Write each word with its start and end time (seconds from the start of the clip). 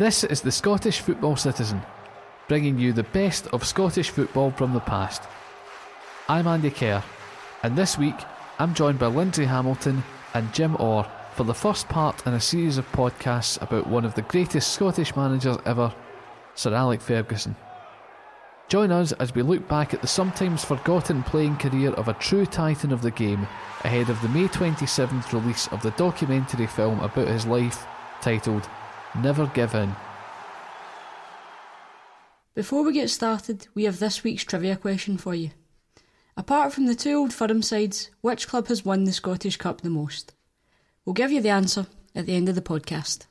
This 0.00 0.24
is 0.24 0.40
the 0.40 0.50
Scottish 0.50 1.00
Football 1.00 1.36
Citizen, 1.36 1.82
bringing 2.48 2.78
you 2.78 2.94
the 2.94 3.02
best 3.02 3.48
of 3.48 3.66
Scottish 3.66 4.08
football 4.08 4.50
from 4.50 4.72
the 4.72 4.80
past. 4.80 5.24
I'm 6.26 6.46
Andy 6.46 6.70
Kerr, 6.70 7.04
and 7.62 7.76
this 7.76 7.98
week 7.98 8.14
I'm 8.58 8.72
joined 8.72 8.98
by 8.98 9.08
Lindsay 9.08 9.44
Hamilton 9.44 10.02
and 10.32 10.54
Jim 10.54 10.74
Orr 10.80 11.06
for 11.34 11.44
the 11.44 11.52
first 11.52 11.86
part 11.90 12.26
in 12.26 12.32
a 12.32 12.40
series 12.40 12.78
of 12.78 12.90
podcasts 12.92 13.60
about 13.60 13.88
one 13.88 14.06
of 14.06 14.14
the 14.14 14.22
greatest 14.22 14.72
Scottish 14.72 15.14
managers 15.16 15.58
ever, 15.66 15.94
Sir 16.54 16.72
Alec 16.72 17.02
Ferguson. 17.02 17.54
Join 18.68 18.90
us 18.90 19.12
as 19.12 19.34
we 19.34 19.42
look 19.42 19.68
back 19.68 19.92
at 19.92 20.00
the 20.00 20.08
sometimes 20.08 20.64
forgotten 20.64 21.22
playing 21.24 21.58
career 21.58 21.90
of 21.90 22.08
a 22.08 22.14
true 22.14 22.46
titan 22.46 22.90
of 22.90 23.02
the 23.02 23.10
game 23.10 23.46
ahead 23.84 24.08
of 24.08 24.18
the 24.22 24.30
May 24.30 24.48
27th 24.48 25.34
release 25.34 25.68
of 25.68 25.82
the 25.82 25.90
documentary 25.90 26.68
film 26.68 27.00
about 27.00 27.28
his 27.28 27.44
life 27.44 27.86
titled 28.22 28.66
Never 29.14 29.46
Give 29.46 29.74
In. 29.74 29.94
Before 32.54 32.84
we 32.84 32.92
get 32.92 33.08
started, 33.10 33.66
we 33.74 33.82
have 33.84 33.98
this 33.98 34.22
week's 34.22 34.44
trivia 34.44 34.76
question 34.76 35.18
for 35.18 35.34
you. 35.34 35.50
Apart 36.36 36.72
from 36.72 36.86
the 36.86 36.94
two 36.94 37.16
old 37.16 37.32
firm 37.32 37.62
sides, 37.62 38.10
which 38.20 38.46
club 38.46 38.68
has 38.68 38.84
won 38.84 39.02
the 39.04 39.12
Scottish 39.12 39.56
Cup 39.56 39.80
the 39.80 39.90
most? 39.90 40.34
We'll 41.04 41.14
give 41.14 41.32
you 41.32 41.40
the 41.40 41.50
answer 41.50 41.86
at 42.14 42.26
the 42.26 42.36
end 42.36 42.48
of 42.48 42.54
the 42.54 42.62
podcast. 42.62 43.26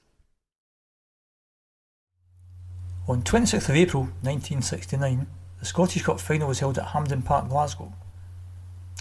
On 3.08 3.24
26th 3.24 3.70
of 3.70 3.76
April 3.76 4.04
1969, 4.22 5.28
the 5.60 5.66
Scottish 5.66 6.04
Cup 6.04 6.20
final 6.20 6.50
was 6.50 6.60
held 6.60 6.78
at 6.78 6.88
Hampden 6.88 7.22
Park, 7.22 7.48
Glasgow. 7.50 7.94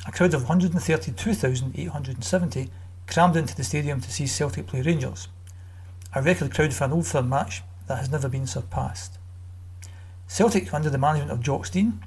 A 0.06 0.12
crowd 0.12 0.32
of 0.32 0.48
132,870 0.48 2.70
crammed 3.06 3.36
into 3.36 3.56
the 3.56 3.64
stadium 3.64 4.00
to 4.00 4.10
see 4.10 4.26
Celtic 4.26 4.66
play 4.66 4.82
Rangers, 4.82 5.28
a 6.14 6.22
record 6.22 6.54
crowd 6.54 6.72
for 6.72 6.84
an 6.84 6.92
Old 6.92 7.06
Firm 7.06 7.28
match 7.28 7.62
that 7.86 7.98
has 7.98 8.10
never 8.10 8.28
been 8.28 8.46
surpassed. 8.46 9.18
Celtic, 10.26 10.72
under 10.72 10.90
the 10.90 10.98
management 10.98 11.30
of 11.30 11.40
Jock 11.40 11.66
Stein, 11.66 12.02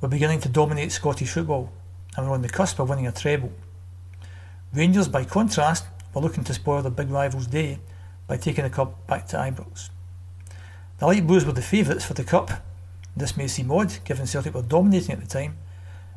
were 0.00 0.08
beginning 0.08 0.40
to 0.40 0.48
dominate 0.48 0.92
Scottish 0.92 1.30
football 1.30 1.72
and 2.16 2.26
were 2.26 2.34
on 2.34 2.42
the 2.42 2.48
cusp 2.48 2.78
of 2.78 2.88
winning 2.88 3.06
a 3.06 3.12
treble. 3.12 3.52
Rangers, 4.72 5.08
by 5.08 5.24
contrast, 5.24 5.84
were 6.12 6.20
looking 6.20 6.44
to 6.44 6.54
spoil 6.54 6.82
their 6.82 6.90
big 6.90 7.10
rival's 7.10 7.46
day 7.46 7.78
by 8.26 8.36
taking 8.36 8.64
the 8.64 8.70
cup 8.70 9.06
back 9.06 9.26
to 9.28 9.36
Ibrox. 9.36 9.90
The 10.98 11.06
Light 11.06 11.26
Blues 11.26 11.44
were 11.44 11.52
the 11.52 11.62
favourites 11.62 12.04
for 12.04 12.14
the 12.14 12.24
Cup. 12.24 12.50
This 13.16 13.36
may 13.36 13.48
seem 13.48 13.70
odd, 13.70 13.98
given 14.04 14.26
Celtic 14.26 14.54
were 14.54 14.62
dominating 14.62 15.12
at 15.12 15.20
the 15.20 15.26
time, 15.26 15.56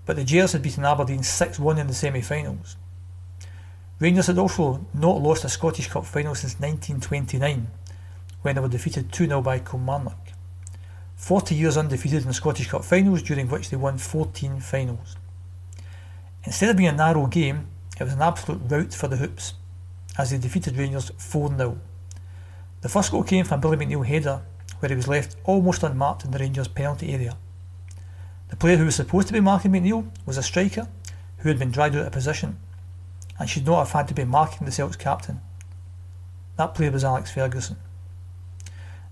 but 0.05 0.16
the 0.16 0.23
Gers 0.23 0.53
had 0.53 0.61
beaten 0.61 0.85
Aberdeen 0.85 1.23
6 1.23 1.59
1 1.59 1.77
in 1.77 1.88
the 1.88 1.94
semi 1.94 2.22
finals. 2.22 2.77
Rangers 4.00 4.28
had 4.28 4.38
also 4.38 4.86
not 4.94 5.22
lost 5.22 5.44
a 5.44 5.50
Scottish 5.50 5.88
Cup 5.88 6.05
final 6.05 6.33
since 6.33 6.53
1929, 6.53 7.67
when 8.41 8.56
they 8.56 8.61
were 8.61 8.69
defeated 8.69 9.11
2 9.11 9.25
0 9.25 9.41
by 9.41 9.59
Kilmarnock. 9.59 10.30
40 11.17 11.53
years 11.53 11.75
undefeated 11.75 12.25
in 12.25 12.31
Scottish 12.31 12.69
Cup 12.69 12.86
finals, 12.86 13.22
during 13.22 13.50
which 13.50 13.69
they 13.69 13.75
won 13.75 13.97
14 13.97 14.61
finals. 14.61 15.17
Instead 16.45 16.69
of 16.69 16.78
being 16.78 16.89
a 16.89 16.94
narrow 16.94 17.28
game, 17.28 17.67
it 18.00 18.03
was 18.03 18.14
an 18.14 18.22
absolute 18.22 18.61
rout 18.72 18.94
for 18.94 19.09
the 19.09 19.17
Hoops, 19.17 19.53
as 20.17 20.31
they 20.31 20.38
defeated 20.38 20.78
Rangers 20.78 21.11
4 21.17 21.58
0. 21.58 21.78
The 22.81 22.89
first 22.89 23.11
goal 23.11 23.23
came 23.23 23.44
from 23.44 23.59
Billy 23.59 23.75
McNeill 23.75 24.06
header 24.06 24.41
where 24.80 24.89
he 24.89 24.95
was 24.95 25.09
left 25.09 25.36
almost 25.44 25.84
unmarked 25.84 26.23
in 26.23 26.31
the 26.31 26.39
Rangers' 26.39 26.69
penalty 26.69 27.11
area. 27.13 27.36
The 28.47 28.56
player 28.56 28.78
who 28.78 28.86
was 28.86 28.95
supposed 28.95 29.28
to 29.28 29.34
be 29.34 29.41
marking 29.41 29.72
McNeill 29.72 30.09
was 30.25 30.38
a 30.38 30.44
striker 30.44 30.88
who 31.39 31.50
had 31.50 31.59
been 31.59 31.72
dragged 31.72 31.97
out 31.97 32.06
of 32.06 32.11
position 32.13 32.58
and 33.39 33.49
should 33.49 33.65
not 33.65 33.79
have 33.79 33.93
had 33.93 34.07
to 34.09 34.13
be 34.13 34.25
marking 34.25 34.65
the 34.65 34.71
Celts 34.71 34.97
captain. 34.97 35.39
That 36.57 36.75
player 36.75 36.91
was 36.91 37.05
Alex 37.05 37.31
Ferguson. 37.31 37.77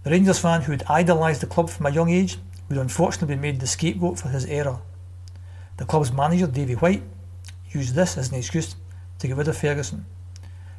The 0.03 0.11
Rangers 0.11 0.39
fan 0.39 0.63
who 0.63 0.73
had 0.73 0.83
idolised 0.89 1.41
the 1.41 1.47
club 1.47 1.69
from 1.69 1.85
a 1.85 1.91
young 1.91 2.09
age 2.09 2.37
would 2.67 2.77
unfortunately 2.77 3.35
be 3.35 3.41
made 3.41 3.59
the 3.59 3.67
scapegoat 3.67 4.19
for 4.19 4.27
his 4.27 4.45
error. 4.45 4.79
The 5.77 5.85
club's 5.85 6.11
manager, 6.11 6.47
Davie 6.47 6.73
White, 6.73 7.03
used 7.71 7.95
this 7.95 8.17
as 8.17 8.29
an 8.29 8.37
excuse 8.37 8.75
to 9.19 9.27
get 9.27 9.37
rid 9.37 9.47
of 9.47 9.57
Ferguson, 9.57 10.05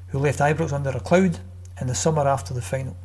who 0.09 0.19
left 0.19 0.41
Ibrox 0.41 0.73
under 0.73 0.91
a 0.91 1.01
cloud 1.01 1.39
in 1.81 1.87
the 1.87 1.95
summer 1.95 2.29
after 2.29 2.53
the 2.53 2.63
final. 2.63 2.97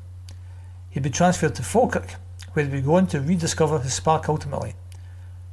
He'd 0.90 1.04
be 1.04 1.10
transferred 1.10 1.56
to 1.56 1.64
Falkirk, 1.64 2.16
where 2.52 2.66
he'd 2.66 2.72
be 2.72 2.82
going 2.82 3.08
to 3.08 3.22
rediscover 3.22 3.80
his 3.80 3.94
spark 3.94 4.28
ultimately, 4.28 4.76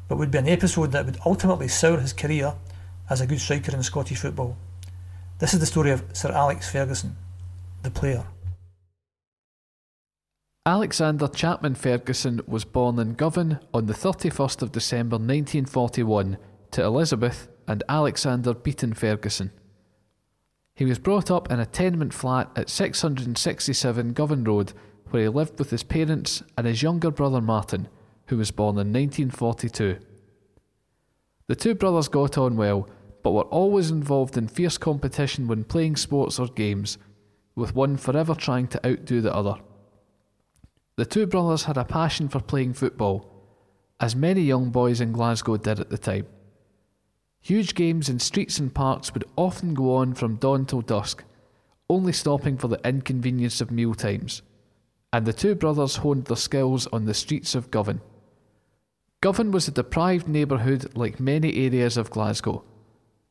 but 0.09 0.19
would 0.19 0.31
be 0.31 0.39
an 0.39 0.49
episode 0.49 0.93
that 0.93 1.07
would 1.07 1.19
ultimately 1.25 1.69
sour 1.69 1.99
his 1.99 2.13
career 2.13 2.55
as 3.09 3.21
a 3.21 3.27
good 3.27 3.41
striker 3.41 3.73
in 3.73 3.83
Scottish 3.83 4.19
football. 4.19 4.57
This 5.41 5.55
is 5.55 5.61
the 5.61 5.67
story 5.67 5.91
of 5.91 6.05
Sir 6.13 6.31
Alex 6.33 6.71
Ferguson, 6.71 7.17
the 7.83 7.91
player. 7.91 8.27
Alexander 10.67 11.29
Chapman 11.29 11.77
Ferguson 11.77 12.43
was 12.47 12.67
born 12.67 12.99
in 12.99 13.15
Govan 13.15 13.59
on 13.73 13.87
the 13.87 13.95
31st 13.95 14.61
of 14.61 14.71
December 14.71 15.15
1941 15.15 16.37
to 16.73 16.85
Elizabeth 16.85 17.49
and 17.67 17.83
Alexander 17.89 18.53
Beaton 18.53 18.93
Ferguson. 18.93 19.51
He 20.75 20.85
was 20.85 20.99
brought 20.99 21.31
up 21.31 21.51
in 21.51 21.59
a 21.59 21.65
tenement 21.65 22.13
flat 22.13 22.51
at 22.55 22.69
667 22.69 24.13
Govan 24.13 24.45
Road 24.45 24.75
where 25.09 25.23
he 25.23 25.29
lived 25.29 25.59
with 25.59 25.71
his 25.71 25.83
parents 25.83 26.43
and 26.59 26.67
his 26.67 26.83
younger 26.83 27.11
brother 27.11 27.41
Martin, 27.41 27.89
who 28.27 28.37
was 28.37 28.51
born 28.51 28.75
in 28.75 28.93
1942. 28.93 30.01
The 31.47 31.57
two 31.57 31.75
brothers 31.75 32.09
got 32.09 32.37
on 32.37 32.57
well, 32.59 32.87
but 33.23 33.33
were 33.33 33.43
always 33.43 33.91
involved 33.91 34.37
in 34.37 34.49
fierce 34.49 34.79
competition 34.79 35.47
when 35.47 35.65
playing 35.65 35.97
sports 35.97 36.39
or 36.39 36.49
games, 36.49 36.99
with 37.55 37.75
one 37.75 37.97
forever 37.97 38.35
trying 38.35 38.67
to 38.69 38.87
outdo 38.87 39.21
the 39.21 39.35
other. 39.35 39.57
The 40.97 41.07
two 41.07 41.27
brothers 41.27 41.65
had 41.65 41.77
a 41.77 41.85
passion 41.85 42.29
for 42.29 42.41
playing 42.41 42.75
football, 42.75 43.31
as 44.01 44.17
many 44.17 44.43
young 44.43 44.71
boys 44.71 45.01
in 45.01 45.13
Glasgow 45.13 45.57
did 45.57 45.81
at 45.81 45.91
the 45.91 45.99
time. 45.99 46.27
Huge 47.41 47.75
games 47.75 48.09
in 48.09 48.19
streets 48.19 48.59
and 48.59 48.75
parks 48.75 49.13
would 49.15 49.25
often 49.37 49.75
go 49.75 49.95
on 49.95 50.15
from 50.15 50.37
dawn 50.37 50.67
till 50.67 50.83
dusk, 50.83 51.25
only 51.89 52.13
stopping 52.13 52.57
for 52.57 52.69
the 52.69 52.81
inconvenience 52.87 53.61
of 53.61 53.71
meal 53.71 53.95
times 53.95 54.43
and 55.13 55.27
the 55.27 55.33
two 55.33 55.55
brothers 55.55 55.97
honed 55.97 56.27
their 56.27 56.37
skills 56.37 56.87
on 56.89 57.05
the 57.05 57.15
streets 57.15 57.55
of 57.55 57.71
Govan. 57.71 58.01
Govan 59.21 59.51
was 59.51 59.69
a 59.69 59.73
deprived 59.73 60.29
neighbourhood 60.29 60.97
like 60.97 61.21
many 61.21 61.67
areas 61.67 61.97
of 61.97 62.11
Glasgow, 62.11 62.65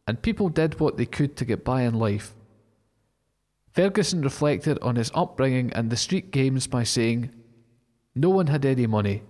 and 0.09 0.24
people 0.24 0.50
did 0.50 0.80
what 0.80 0.97
they 0.97 1.06
could 1.06 1.38
to 1.38 1.46
get 1.46 1.64
by 1.64 1.84
in 1.84 1.94
life. 1.94 2.34
Ferguson 3.74 4.24
reflected 4.24 4.80
on 4.81 4.96
his 4.96 5.12
upbringing 5.14 5.72
and 5.74 5.92
the 5.92 5.96
street 5.96 6.31
games 6.31 6.66
by 6.66 6.81
saying, 6.81 7.30
No 8.16 8.31
one 8.31 8.48
had 8.48 8.66
any 8.66 8.88
money. 8.88 9.22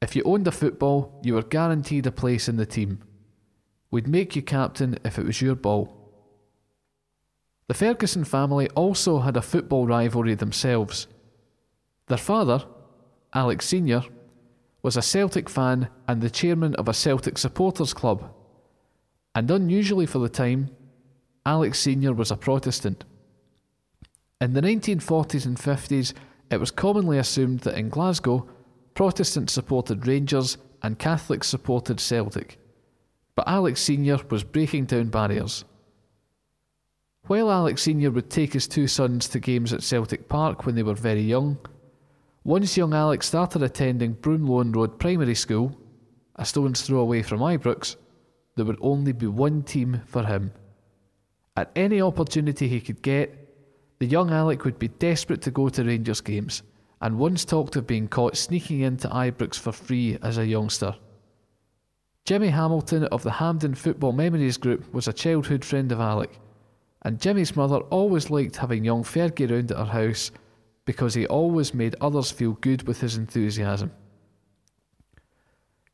If 0.00 0.16
you 0.16 0.24
owned 0.24 0.48
a 0.48 0.50
football, 0.50 1.20
you 1.22 1.34
were 1.34 1.44
guaranteed 1.44 2.04
a 2.08 2.10
place 2.10 2.48
in 2.48 2.56
the 2.56 2.66
team. 2.66 2.98
We'd 3.92 4.08
make 4.08 4.34
you 4.34 4.42
captain 4.42 4.98
if 5.04 5.20
it 5.20 5.24
was 5.24 5.40
your 5.40 5.54
ball. 5.54 5.96
The 7.68 7.74
Ferguson 7.74 8.24
family 8.24 8.68
also 8.70 9.20
had 9.20 9.36
a 9.36 9.40
football 9.40 9.86
rivalry 9.86 10.34
themselves. 10.34 11.06
Their 12.08 12.18
father, 12.18 12.64
Alex 13.32 13.66
Sr., 13.66 14.02
was 14.82 14.96
a 14.96 15.02
Celtic 15.02 15.48
fan 15.48 15.90
and 16.08 16.20
the 16.20 16.28
chairman 16.28 16.74
of 16.74 16.88
a 16.88 16.92
Celtic 16.92 17.38
supporters 17.38 17.94
club. 17.94 18.34
And 19.34 19.50
unusually 19.50 20.06
for 20.06 20.18
the 20.18 20.28
time, 20.28 20.70
Alex 21.46 21.78
Sr. 21.80 22.12
was 22.12 22.30
a 22.30 22.36
Protestant. 22.36 23.04
In 24.40 24.52
the 24.52 24.60
1940s 24.60 25.46
and 25.46 25.56
50s, 25.56 26.12
it 26.50 26.60
was 26.60 26.70
commonly 26.70 27.18
assumed 27.18 27.60
that 27.60 27.78
in 27.78 27.88
Glasgow, 27.88 28.48
Protestants 28.94 29.52
supported 29.52 30.06
Rangers 30.06 30.58
and 30.82 30.98
Catholics 30.98 31.46
supported 31.46 31.98
Celtic. 31.98 32.58
But 33.34 33.48
Alex 33.48 33.80
Sr. 33.80 34.18
was 34.28 34.44
breaking 34.44 34.86
down 34.86 35.08
barriers. 35.08 35.64
While 37.26 37.50
Alex 37.50 37.82
Sr. 37.82 38.10
would 38.10 38.30
take 38.30 38.52
his 38.52 38.66
two 38.66 38.86
sons 38.86 39.28
to 39.28 39.38
games 39.38 39.72
at 39.72 39.82
Celtic 39.82 40.28
Park 40.28 40.66
when 40.66 40.74
they 40.74 40.82
were 40.82 40.94
very 40.94 41.22
young, 41.22 41.56
once 42.44 42.76
young 42.76 42.92
Alex 42.92 43.28
started 43.28 43.62
attending 43.62 44.16
Broomloan 44.16 44.74
Road 44.74 44.98
Primary 44.98 45.36
School, 45.36 45.78
a 46.36 46.44
stone's 46.44 46.82
throw 46.82 46.98
away 46.98 47.22
from 47.22 47.38
Ibrox, 47.38 47.96
there 48.54 48.64
would 48.64 48.78
only 48.80 49.12
be 49.12 49.26
one 49.26 49.62
team 49.62 50.02
for 50.06 50.24
him. 50.24 50.52
At 51.56 51.70
any 51.76 52.00
opportunity 52.00 52.68
he 52.68 52.80
could 52.80 53.02
get, 53.02 53.38
the 53.98 54.06
young 54.06 54.30
Alec 54.30 54.64
would 54.64 54.78
be 54.78 54.88
desperate 54.88 55.42
to 55.42 55.50
go 55.50 55.68
to 55.68 55.84
Rangers 55.84 56.20
games, 56.20 56.62
and 57.00 57.18
once 57.18 57.44
talked 57.44 57.76
of 57.76 57.86
being 57.86 58.08
caught 58.08 58.36
sneaking 58.36 58.80
into 58.80 59.08
Ibrox 59.08 59.58
for 59.58 59.72
free 59.72 60.18
as 60.22 60.38
a 60.38 60.46
youngster. 60.46 60.94
Jimmy 62.24 62.48
Hamilton 62.48 63.04
of 63.06 63.22
the 63.22 63.32
Hampden 63.32 63.74
Football 63.74 64.12
Memories 64.12 64.56
Group 64.56 64.92
was 64.94 65.08
a 65.08 65.12
childhood 65.12 65.64
friend 65.64 65.90
of 65.92 66.00
Alec, 66.00 66.38
and 67.02 67.20
Jimmy's 67.20 67.56
mother 67.56 67.78
always 67.90 68.30
liked 68.30 68.56
having 68.56 68.84
young 68.84 69.02
Fergie 69.02 69.50
round 69.50 69.72
at 69.72 69.78
her 69.78 69.84
house 69.84 70.30
because 70.84 71.14
he 71.14 71.26
always 71.26 71.74
made 71.74 71.96
others 72.00 72.30
feel 72.30 72.52
good 72.60 72.86
with 72.86 73.00
his 73.00 73.16
enthusiasm. 73.16 73.90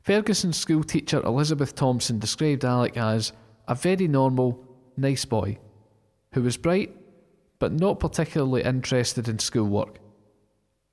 Ferguson's 0.01 0.57
school 0.57 0.85
teacher 0.85 1.21
Elizabeth 1.21 1.75
Thompson 1.75 2.19
described 2.19 2.65
Alec 2.65 2.97
as 2.97 3.33
a 3.67 3.75
very 3.75 4.09
normal, 4.09 4.65
nice 4.97 5.25
boy 5.25 5.59
who 6.33 6.43
was 6.43 6.57
bright 6.57 6.95
but 7.59 7.73
not 7.73 8.01
particularly 8.01 8.63
interested 8.63 9.29
in 9.29 9.39
schoolwork. 9.39 9.99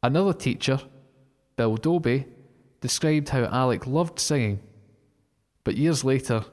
Another 0.01 0.33
teacher, 0.33 0.79
Bill 1.55 1.77
Doby, 1.77 2.25
described 2.81 3.29
how 3.29 3.45
Alec 3.45 3.87
loved 3.87 4.19
singing. 4.19 4.59
But 5.63 5.77
years 5.77 6.03
later, 6.03 6.45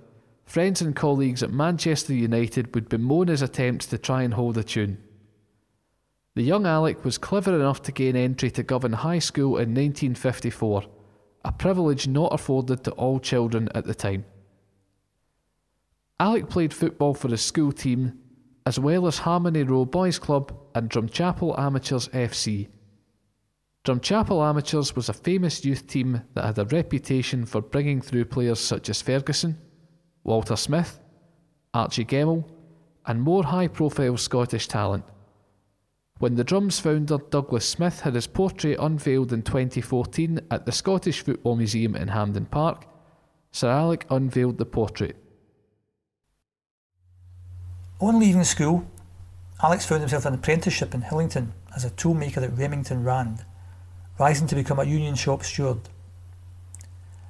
friends 0.44 0.80
and 0.80 0.94
colleagues 0.94 1.42
at 1.42 1.50
Manchester 1.50 2.14
United 2.14 2.74
would 2.74 2.88
bemoan 2.88 3.28
his 3.28 3.42
attempts 3.42 3.86
to 3.86 3.98
try 3.98 4.22
and 4.22 4.34
hold 4.34 4.58
a 4.58 4.62
tune. 4.62 4.98
The 6.34 6.42
young 6.42 6.66
Alec 6.66 7.04
was 7.04 7.18
clever 7.18 7.54
enough 7.54 7.82
to 7.82 7.92
gain 7.92 8.16
entry 8.16 8.50
to 8.52 8.62
Govan 8.62 8.94
High 8.94 9.18
School 9.18 9.56
in 9.56 9.74
1954, 9.74 10.84
a 11.44 11.52
privilege 11.52 12.06
not 12.06 12.32
afforded 12.32 12.84
to 12.84 12.90
all 12.92 13.18
children 13.18 13.68
at 13.74 13.84
the 13.84 13.94
time. 13.94 14.24
Alec 16.20 16.48
played 16.48 16.72
football 16.72 17.14
for 17.14 17.28
his 17.28 17.42
school 17.42 17.72
team, 17.72 18.18
as 18.64 18.78
well 18.78 19.06
as 19.06 19.18
Harmony 19.18 19.64
Row 19.64 19.84
Boys 19.84 20.18
Club 20.18 20.56
and 20.74 20.88
Drumchapel 20.88 21.58
Amateurs 21.58 22.08
FC. 22.08 22.68
Drumchapel 23.84 24.48
Amateurs 24.48 24.94
was 24.94 25.08
a 25.08 25.12
famous 25.12 25.64
youth 25.64 25.88
team 25.88 26.22
that 26.34 26.44
had 26.44 26.58
a 26.58 26.64
reputation 26.66 27.44
for 27.44 27.60
bringing 27.60 28.00
through 28.00 28.26
players 28.26 28.60
such 28.60 28.88
as 28.88 29.02
Ferguson, 29.02 29.58
Walter 30.22 30.54
Smith, 30.54 31.00
Archie 31.74 32.04
Gemmill, 32.04 32.48
and 33.06 33.20
more 33.20 33.42
high 33.42 33.66
profile 33.66 34.16
Scottish 34.16 34.68
talent. 34.68 35.04
When 36.22 36.36
the 36.36 36.44
Drums 36.44 36.78
founder 36.78 37.18
Douglas 37.18 37.68
Smith 37.68 38.02
had 38.02 38.14
his 38.14 38.28
portrait 38.28 38.78
unveiled 38.78 39.32
in 39.32 39.42
2014 39.42 40.38
at 40.52 40.64
the 40.64 40.70
Scottish 40.70 41.20
Football 41.20 41.56
Museum 41.56 41.96
in 41.96 42.06
Hampden 42.06 42.46
Park, 42.46 42.86
Sir 43.50 43.68
Alec 43.68 44.06
unveiled 44.08 44.56
the 44.56 44.64
portrait. 44.64 45.16
On 47.98 48.20
leaving 48.20 48.44
school, 48.44 48.86
Alex 49.64 49.84
found 49.84 50.02
himself 50.02 50.24
an 50.24 50.34
apprenticeship 50.34 50.94
in 50.94 51.02
Hillington 51.02 51.48
as 51.74 51.84
a 51.84 51.90
toolmaker 51.90 52.44
at 52.44 52.56
Remington 52.56 53.02
Rand, 53.02 53.44
rising 54.16 54.46
to 54.46 54.54
become 54.54 54.78
a 54.78 54.84
union 54.84 55.16
shop 55.16 55.42
steward. 55.42 55.80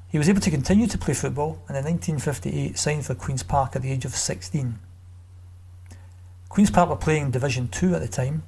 He 0.07 0.19
was 0.19 0.29
able 0.29 0.43
to 0.43 0.51
continue 0.51 0.87
to 0.89 0.99
play 0.99 1.15
football 1.15 1.63
and 1.67 1.79
in 1.79 1.85
1958 1.85 2.77
signed 2.77 3.07
for 3.07 3.15
Queen's 3.15 3.43
Park 3.43 3.75
at 3.75 3.81
the 3.81 3.91
age 3.91 4.05
of 4.05 4.15
16. 4.15 4.79
Queen's 6.51 6.71
Park 6.71 6.91
were 6.91 6.97
playing 6.97 7.31
Division 7.31 7.69
2 7.69 7.95
at 7.95 8.03
the 8.03 8.09
time 8.09 8.43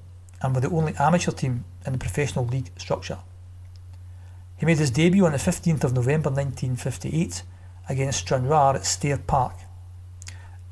and 0.44 0.54
were 0.54 0.60
the 0.60 0.70
only 0.70 0.94
amateur 1.00 1.32
team 1.32 1.64
in 1.84 1.94
the 1.94 1.98
professional 1.98 2.46
league 2.46 2.70
structure. 2.76 3.18
He 4.56 4.66
made 4.66 4.78
his 4.78 4.92
debut 4.92 5.26
on 5.26 5.32
the 5.32 5.38
15th 5.38 5.82
of 5.82 5.94
November 5.94 6.30
1958 6.30 7.42
against 7.88 8.20
Stranraer 8.20 8.76
at 8.76 8.86
Stair 8.86 9.18
Park 9.18 9.54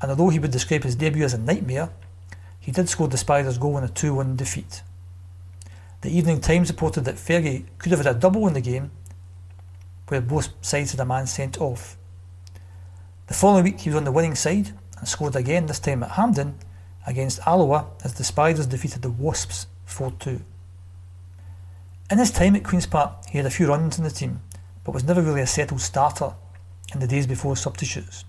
and 0.03 0.11
although 0.11 0.27
he 0.29 0.37
would 0.37 0.51
describe 0.51 0.83
his 0.83 0.97
debut 0.97 1.23
as 1.23 1.33
a 1.33 1.37
nightmare, 1.37 1.89
he 2.59 2.73
did 2.73 2.89
score 2.89 3.07
the 3.07 3.17
Spiders' 3.17 3.57
goal 3.57 3.77
in 3.77 3.85
a 3.85 3.87
2 3.87 4.13
1 4.13 4.35
defeat. 4.35 4.83
The 6.01 6.09
Evening 6.09 6.41
Times 6.41 6.69
reported 6.69 7.05
that 7.05 7.15
Fergie 7.15 7.63
could 7.77 7.91
have 7.93 8.03
had 8.03 8.13
a 8.13 8.19
double 8.19 8.45
in 8.45 8.53
the 8.53 8.59
game, 8.59 8.91
where 10.09 10.19
both 10.19 10.49
sides 10.59 10.91
had 10.91 10.99
a 10.99 11.05
man 11.05 11.25
sent 11.25 11.61
off. 11.61 11.95
The 13.27 13.33
following 13.33 13.63
week, 13.63 13.79
he 13.79 13.89
was 13.89 13.95
on 13.95 14.03
the 14.03 14.11
winning 14.11 14.35
side 14.35 14.73
and 14.99 15.07
scored 15.07 15.37
again, 15.37 15.67
this 15.67 15.79
time 15.79 16.03
at 16.03 16.11
Hampden 16.11 16.55
against 17.05 17.39
Alloa 17.45 17.87
as 18.03 18.13
the 18.13 18.23
Spiders 18.23 18.67
defeated 18.67 19.01
the 19.01 19.11
Wasps 19.11 19.67
4 19.85 20.11
2. 20.19 20.41
In 22.11 22.17
his 22.17 22.31
time 22.31 22.55
at 22.55 22.63
Queen's 22.63 22.85
Park, 22.85 23.25
he 23.29 23.37
had 23.37 23.47
a 23.47 23.51
few 23.51 23.67
runs 23.67 23.97
in 23.97 24.03
the 24.03 24.11
team, 24.11 24.41
but 24.83 24.93
was 24.93 25.03
never 25.03 25.21
really 25.21 25.41
a 25.41 25.47
settled 25.47 25.81
starter 25.81 26.33
in 26.93 26.99
the 26.99 27.07
days 27.07 27.27
before 27.27 27.55
substitutes. 27.55 28.25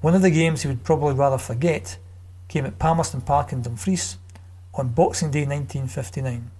One 0.00 0.14
of 0.14 0.22
the 0.22 0.30
games 0.30 0.62
he 0.62 0.68
would 0.68 0.84
probably 0.84 1.14
rather 1.14 1.38
forget 1.38 1.98
came 2.46 2.64
at 2.64 2.78
Palmerston 2.78 3.20
Park 3.20 3.52
in 3.52 3.62
Dumfries 3.62 4.16
on 4.74 4.88
Boxing 4.88 5.30
Day 5.30 5.40
1959. 5.40 6.50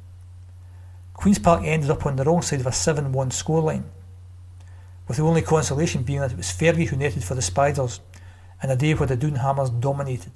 Queen's 1.14 1.38
Park 1.38 1.62
ended 1.64 1.90
up 1.90 2.04
on 2.04 2.16
the 2.16 2.24
wrong 2.24 2.42
side 2.42 2.60
of 2.60 2.66
a 2.66 2.72
7 2.72 3.12
1 3.12 3.30
scoreline, 3.30 3.84
with 5.06 5.16
the 5.16 5.22
only 5.22 5.42
consolation 5.42 6.02
being 6.02 6.20
that 6.20 6.32
it 6.32 6.36
was 6.36 6.46
Fergie 6.46 6.88
who 6.88 6.96
netted 6.96 7.24
for 7.24 7.34
the 7.34 7.42
Spiders 7.42 8.00
in 8.62 8.70
a 8.70 8.76
day 8.76 8.92
where 8.94 9.06
the 9.06 9.16
Doonhammers 9.16 9.80
dominated. 9.80 10.32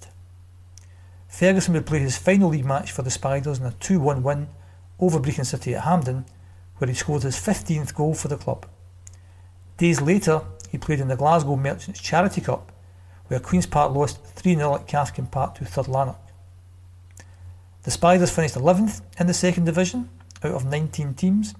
Ferguson 1.32 1.74
would 1.74 1.86
play 1.86 1.98
his 1.98 2.18
final 2.18 2.50
league 2.50 2.64
match 2.64 2.92
for 2.92 3.02
the 3.02 3.10
Spiders 3.10 3.58
in 3.58 3.66
a 3.66 3.72
2 3.72 3.98
1 3.98 4.22
win 4.22 4.48
over 5.00 5.18
Brechin 5.18 5.46
City 5.46 5.74
at 5.74 5.82
Hampden, 5.82 6.26
where 6.76 6.88
he 6.88 6.94
scored 6.94 7.22
his 7.22 7.36
15th 7.36 7.94
goal 7.94 8.14
for 8.14 8.28
the 8.28 8.36
club. 8.36 8.66
Days 9.78 10.00
later, 10.00 10.42
he 10.70 10.78
played 10.78 11.00
in 11.00 11.08
the 11.08 11.16
Glasgow 11.16 11.56
Merchants 11.56 12.00
Charity 12.00 12.42
Cup 12.42 12.70
where 13.32 13.40
Queen's 13.40 13.64
Park 13.64 13.94
lost 13.94 14.22
3 14.22 14.56
0 14.56 14.74
at 14.74 14.86
Cathkin 14.86 15.26
Park 15.26 15.54
to 15.54 15.64
Third 15.64 15.88
Lanark. 15.88 16.18
The 17.84 17.90
Spiders 17.90 18.30
finished 18.30 18.56
11th 18.56 19.00
in 19.18 19.26
the 19.26 19.32
second 19.32 19.64
division 19.64 20.10
out 20.44 20.52
of 20.52 20.66
19 20.66 21.14
teams, 21.14 21.54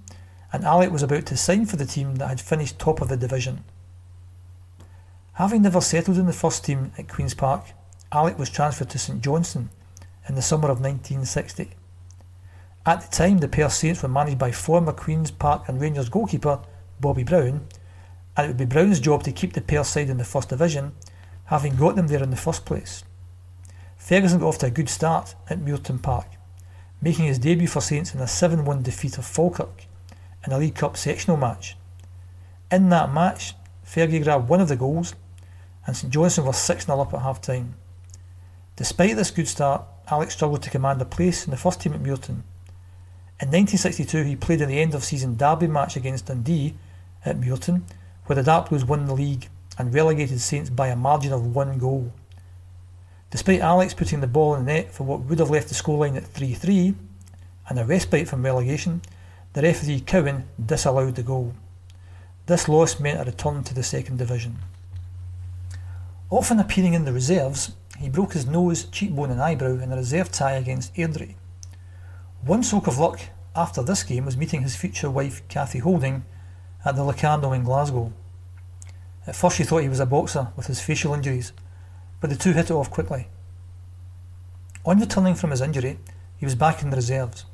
and 0.51 0.63
Alec 0.63 0.91
was 0.91 1.01
about 1.01 1.25
to 1.25 1.35
sign 1.35 1.65
for 1.65 1.77
the 1.77 1.87
team 1.87 2.17
that 2.17 2.27
had 2.27 2.39
finished 2.39 2.77
top 2.77 3.01
of 3.01 3.09
the 3.09 3.17
division. 3.17 3.63
Having 5.33 5.63
never 5.63 5.81
settled 5.81 6.19
in 6.19 6.27
the 6.27 6.31
first 6.31 6.63
team 6.63 6.91
at 6.95 7.09
Queen's 7.09 7.33
Park, 7.33 7.65
Alec 8.13 8.37
was 8.37 8.49
transferred 8.49 8.89
to 8.91 8.99
St 8.99 9.21
Johnstone 9.21 9.69
in 10.29 10.35
the 10.35 10.41
summer 10.41 10.69
of 10.69 10.79
1960. 10.79 11.71
At 12.85 13.01
the 13.01 13.07
time, 13.15 13.39
the 13.39 13.47
Perth 13.47 13.73
Saints 13.73 14.03
were 14.03 14.09
managed 14.09 14.37
by 14.37 14.51
former 14.51 14.91
Queen's 14.91 15.31
Park 15.31 15.67
and 15.67 15.81
Rangers 15.81 16.09
goalkeeper 16.09 16.59
Bobby 16.99 17.23
Brown, 17.23 17.67
and 18.37 18.45
it 18.45 18.47
would 18.49 18.57
be 18.57 18.65
Brown's 18.65 18.99
job 18.99 19.23
to 19.23 19.31
keep 19.31 19.53
the 19.53 19.61
Perth 19.61 19.87
side 19.87 20.09
in 20.09 20.17
the 20.17 20.23
first 20.23 20.49
division 20.49 20.93
having 21.45 21.75
got 21.75 21.95
them 21.95 22.07
there 22.07 22.23
in 22.23 22.29
the 22.29 22.35
first 22.35 22.65
place. 22.65 23.03
Ferguson 23.97 24.39
got 24.39 24.47
off 24.47 24.57
to 24.59 24.67
a 24.67 24.71
good 24.71 24.89
start 24.89 25.35
at 25.49 25.59
Muirton 25.59 26.01
Park, 26.01 26.27
making 27.01 27.25
his 27.25 27.39
debut 27.39 27.67
for 27.67 27.81
Saints 27.81 28.13
in 28.13 28.21
a 28.21 28.27
7 28.27 28.65
1 28.65 28.81
defeat 28.81 29.17
of 29.17 29.25
Falkirk 29.25 29.85
in 30.45 30.53
a 30.53 30.57
League 30.57 30.75
Cup 30.75 30.97
sectional 30.97 31.37
match. 31.37 31.77
In 32.71 32.89
that 32.89 33.13
match, 33.13 33.53
Fergie 33.85 34.23
grabbed 34.23 34.49
one 34.49 34.61
of 34.61 34.67
the 34.67 34.75
goals, 34.75 35.15
and 35.85 35.95
St 35.95 36.11
Johnstone 36.11 36.45
were 36.45 36.53
6 36.53 36.85
0 36.85 36.99
up 36.99 37.13
at 37.13 37.21
half 37.21 37.41
time. 37.41 37.75
Despite 38.75 39.15
this 39.15 39.29
good 39.29 39.47
start, 39.47 39.83
Alex 40.09 40.33
struggled 40.33 40.63
to 40.63 40.71
command 40.71 40.99
a 40.99 41.05
place 41.05 41.45
in 41.45 41.51
the 41.51 41.57
first 41.57 41.79
team 41.79 41.93
at 41.93 42.01
Muirton. 42.01 42.41
In 43.39 43.49
1962, 43.49 44.23
he 44.23 44.35
played 44.35 44.61
in 44.61 44.69
the 44.69 44.81
end 44.81 44.95
of 44.95 45.03
season 45.03 45.35
derby 45.35 45.67
match 45.67 45.95
against 45.95 46.25
Dundee 46.25 46.73
at 47.23 47.39
Muirton, 47.39 47.83
where 48.25 48.35
the 48.35 48.41
Dark 48.41 48.69
Blues 48.69 48.83
won 48.83 49.05
the 49.05 49.13
league 49.13 49.47
and 49.77 49.93
relegated 49.93 50.39
Saints 50.41 50.71
by 50.71 50.87
a 50.87 50.95
margin 50.95 51.31
of 51.31 51.55
one 51.55 51.77
goal. 51.77 52.11
Despite 53.29 53.61
Alex 53.61 53.93
putting 53.93 54.21
the 54.21 54.27
ball 54.27 54.55
in 54.55 54.65
the 54.65 54.73
net 54.73 54.91
for 54.91 55.03
what 55.03 55.21
would 55.21 55.39
have 55.39 55.51
left 55.51 55.69
the 55.69 55.75
scoreline 55.75 56.17
at 56.17 56.25
3 56.25 56.53
3 56.53 56.95
and 57.69 57.79
a 57.79 57.85
respite 57.85 58.27
from 58.27 58.43
relegation, 58.43 59.01
the 59.53 59.61
referee 59.61 60.01
Cowan 60.01 60.45
disallowed 60.63 61.15
the 61.15 61.23
goal. 61.23 61.53
This 62.47 62.67
loss 62.67 62.99
meant 62.99 63.21
a 63.21 63.23
return 63.23 63.63
to 63.65 63.73
the 63.73 63.83
second 63.83 64.17
division. 64.17 64.57
Often 66.29 66.59
appearing 66.59 66.93
in 66.93 67.05
the 67.05 67.13
reserves, 67.13 67.73
he 67.99 68.09
broke 68.09 68.33
his 68.33 68.45
nose, 68.45 68.85
cheekbone, 68.85 69.31
and 69.31 69.41
eyebrow 69.41 69.79
in 69.79 69.91
a 69.91 69.95
reserve 69.95 70.31
tie 70.31 70.53
against 70.53 70.93
Airdrie. 70.95 71.35
One 72.41 72.63
stroke 72.63 72.87
of 72.87 72.97
luck 72.97 73.21
after 73.55 73.83
this 73.83 74.03
game 74.03 74.25
was 74.25 74.35
meeting 74.35 74.61
his 74.61 74.75
future 74.75 75.09
wife, 75.09 75.47
Cathy 75.47 75.79
Holding, 75.79 76.25
at 76.83 76.95
the 76.95 77.03
Locarno 77.03 77.53
in 77.53 77.63
Glasgow. 77.63 78.11
At 79.25 79.35
first 79.35 79.57
she 79.57 79.63
thought 79.63 79.83
he 79.83 79.89
was 79.89 79.99
a 79.99 80.05
boxer 80.05 80.49
with 80.55 80.67
his 80.67 80.81
facial 80.81 81.13
injuries, 81.13 81.53
but 82.19 82.29
the 82.29 82.35
two 82.35 82.53
hit 82.53 82.69
it 82.69 82.71
off 82.71 82.89
quickly. 82.89 83.27
On 84.85 84.99
returning 84.99 85.35
from 85.35 85.51
his 85.51 85.61
injury, 85.61 85.97
he 86.37 86.45
was 86.45 86.55
back 86.55 86.81
in 86.81 86.89
the 86.89 86.97
reserves 86.97 87.45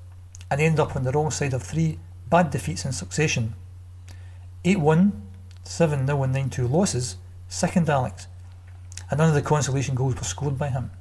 and 0.49 0.59
ended 0.59 0.79
up 0.79 0.95
on 0.95 1.03
the 1.03 1.11
wrong 1.11 1.29
side 1.29 1.53
of 1.53 1.61
three 1.61 1.99
bad 2.29 2.49
defeats 2.49 2.85
in 2.85 2.91
succession 2.91 3.53
8 4.65 4.79
1, 4.79 5.21
7 5.63 6.07
0, 6.07 6.23
and 6.23 6.33
9 6.33 6.49
2 6.49 6.67
losses, 6.67 7.17
second 7.47 7.89
Alex, 7.89 8.27
and 9.09 9.17
none 9.17 9.29
of 9.29 9.35
the 9.35 9.41
consolation 9.41 9.95
goals 9.95 10.15
were 10.15 10.23
scored 10.23 10.57
by 10.57 10.69
him. 10.69 10.91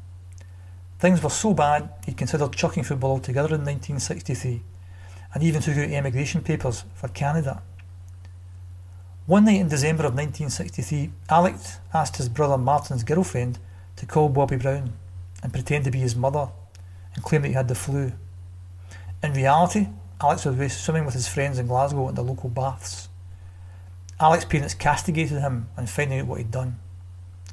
Things 0.98 1.22
were 1.22 1.30
so 1.30 1.54
bad 1.54 1.90
he 2.04 2.12
considered 2.12 2.52
chucking 2.52 2.82
football 2.82 3.12
altogether 3.12 3.54
in 3.54 3.64
1963 3.64 4.62
and 5.34 5.42
even 5.42 5.62
took 5.62 5.76
out 5.76 5.90
emigration 5.90 6.42
papers 6.42 6.84
for 6.94 7.08
Canada. 7.08 7.62
One 9.26 9.44
night 9.44 9.60
in 9.60 9.68
December 9.68 10.04
of 10.04 10.14
1963, 10.14 11.10
Alec 11.28 11.56
asked 11.92 12.16
his 12.16 12.28
brother 12.28 12.56
Martin's 12.56 13.04
girlfriend 13.04 13.58
to 13.96 14.06
call 14.06 14.30
Bobby 14.30 14.56
Brown 14.56 14.94
and 15.42 15.52
pretend 15.52 15.84
to 15.84 15.90
be 15.90 15.98
his 15.98 16.16
mother 16.16 16.48
and 17.14 17.22
claim 17.22 17.42
that 17.42 17.48
he 17.48 17.54
had 17.54 17.68
the 17.68 17.74
flu. 17.74 18.12
In 19.22 19.32
reality, 19.34 19.88
Alex 20.20 20.44
was 20.46 20.72
swimming 20.72 21.04
with 21.04 21.14
his 21.14 21.28
friends 21.28 21.58
in 21.58 21.66
Glasgow 21.66 22.08
at 22.08 22.14
the 22.14 22.22
local 22.22 22.48
baths. 22.48 23.08
Alex's 24.18 24.48
parents 24.48 24.74
castigated 24.74 25.40
him 25.40 25.68
on 25.76 25.86
finding 25.86 26.20
out 26.20 26.26
what 26.26 26.38
he'd 26.38 26.50
done. 26.50 26.78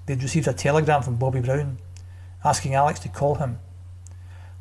They'd 0.05 0.21
received 0.21 0.47
a 0.47 0.53
telegram 0.53 1.01
from 1.01 1.15
Bobby 1.15 1.41
Brown 1.41 1.79
asking 2.43 2.75
Alex 2.75 2.99
to 2.99 3.09
call 3.09 3.35
him. 3.35 3.59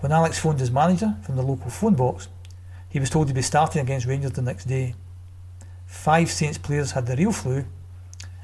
When 0.01 0.13
Alex 0.13 0.39
phoned 0.39 0.61
his 0.61 0.71
manager 0.71 1.17
from 1.23 1.37
the 1.37 1.43
local 1.43 1.71
phone 1.71 1.95
box, 1.95 2.29
he 2.89 3.01
was 3.01 3.11
told 3.11 3.27
he'd 3.27 3.35
be 3.35 3.43
starting 3.43 3.83
against 3.83 4.07
Rangers 4.07 4.33
the 4.33 4.43
next 4.43 4.67
day. 4.67 4.95
Five 5.87 6.31
Saints 6.31 6.59
players 6.59 6.93
had 6.93 7.07
the 7.07 7.17
real 7.17 7.33
flu, 7.33 7.65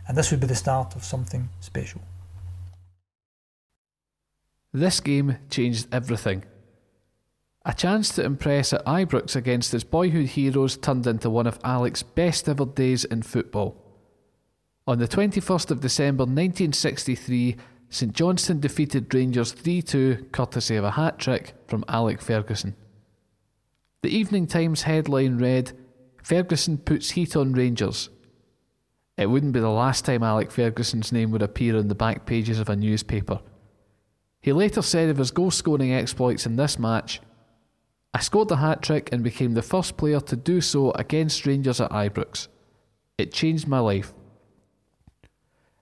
and 0.06 0.16
this 0.16 0.30
would 0.30 0.40
be 0.40 0.46
the 0.46 0.54
start 0.54 0.94
of 0.94 1.04
something 1.04 1.48
special. 1.60 2.00
This 4.72 5.00
game 5.00 5.36
changed 5.48 5.88
everything. 5.92 6.44
A 7.64 7.74
chance 7.74 8.08
to 8.14 8.24
impress 8.24 8.72
at 8.72 8.84
Ibrox 8.86 9.36
against 9.36 9.72
his 9.72 9.84
boyhood 9.84 10.26
heroes 10.26 10.76
turned 10.76 11.06
into 11.06 11.28
one 11.28 11.46
of 11.46 11.58
Alex's 11.64 12.02
best 12.02 12.48
ever 12.48 12.64
days 12.64 13.04
in 13.04 13.22
football. 13.22 13.76
On 14.90 14.98
the 14.98 15.06
21st 15.06 15.70
of 15.70 15.80
December 15.80 16.22
1963, 16.22 17.56
St 17.90 18.12
Johnstone 18.12 18.58
defeated 18.58 19.14
Rangers 19.14 19.52
3 19.52 19.82
2, 19.82 20.26
courtesy 20.32 20.74
of 20.74 20.82
a 20.82 20.90
hat 20.90 21.16
trick 21.16 21.54
from 21.68 21.84
Alec 21.86 22.20
Ferguson. 22.20 22.74
The 24.02 24.08
Evening 24.08 24.48
Times 24.48 24.82
headline 24.82 25.38
read 25.38 25.78
Ferguson 26.24 26.76
puts 26.76 27.10
heat 27.10 27.36
on 27.36 27.52
Rangers. 27.52 28.10
It 29.16 29.26
wouldn't 29.26 29.52
be 29.52 29.60
the 29.60 29.68
last 29.68 30.06
time 30.06 30.24
Alec 30.24 30.50
Ferguson's 30.50 31.12
name 31.12 31.30
would 31.30 31.42
appear 31.42 31.78
on 31.78 31.86
the 31.86 31.94
back 31.94 32.26
pages 32.26 32.58
of 32.58 32.68
a 32.68 32.74
newspaper. 32.74 33.38
He 34.40 34.52
later 34.52 34.82
said 34.82 35.08
of 35.08 35.18
his 35.18 35.30
goal 35.30 35.52
scoring 35.52 35.92
exploits 35.92 36.46
in 36.46 36.56
this 36.56 36.80
match 36.80 37.20
I 38.12 38.18
scored 38.18 38.48
the 38.48 38.56
hat 38.56 38.82
trick 38.82 39.08
and 39.12 39.22
became 39.22 39.54
the 39.54 39.62
first 39.62 39.96
player 39.96 40.18
to 40.18 40.34
do 40.34 40.60
so 40.60 40.90
against 40.90 41.46
Rangers 41.46 41.80
at 41.80 41.92
Ibrox. 41.92 42.48
It 43.18 43.32
changed 43.32 43.68
my 43.68 43.78
life. 43.78 44.12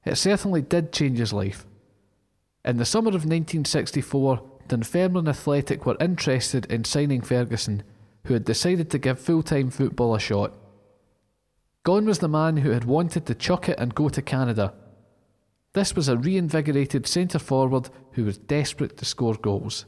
It 0.09 0.17
certainly 0.17 0.63
did 0.63 0.91
change 0.91 1.19
his 1.19 1.35
life. 1.35 1.67
In 2.65 2.79
the 2.79 2.87
summer 2.87 3.11
of 3.11 3.27
1964, 3.27 4.41
Dunfermline 4.67 5.29
Athletic 5.29 5.85
were 5.85 5.99
interested 6.01 6.65
in 6.73 6.85
signing 6.85 7.21
Ferguson, 7.21 7.83
who 8.25 8.33
had 8.33 8.47
decided 8.47 8.91
to 8.91 8.99
give 8.99 9.21
full 9.21 9.43
time 9.43 9.69
football 9.69 10.15
a 10.15 10.19
shot. 10.19 10.55
Gone 11.85 12.07
was 12.07 12.21
the 12.21 12.29
man 12.29 12.57
who 12.57 12.71
had 12.71 12.87
wanted 12.87 13.27
to 13.27 13.35
chuck 13.35 13.69
it 13.69 13.79
and 13.79 13.95
go 13.95 14.09
to 14.09 14.23
Canada. 14.23 14.73
This 15.75 15.95
was 15.95 16.09
a 16.09 16.17
reinvigorated 16.17 17.07
centre 17.07 17.39
forward 17.39 17.91
who 18.13 18.25
was 18.25 18.39
desperate 18.39 18.97
to 18.97 19.05
score 19.05 19.35
goals. 19.35 19.85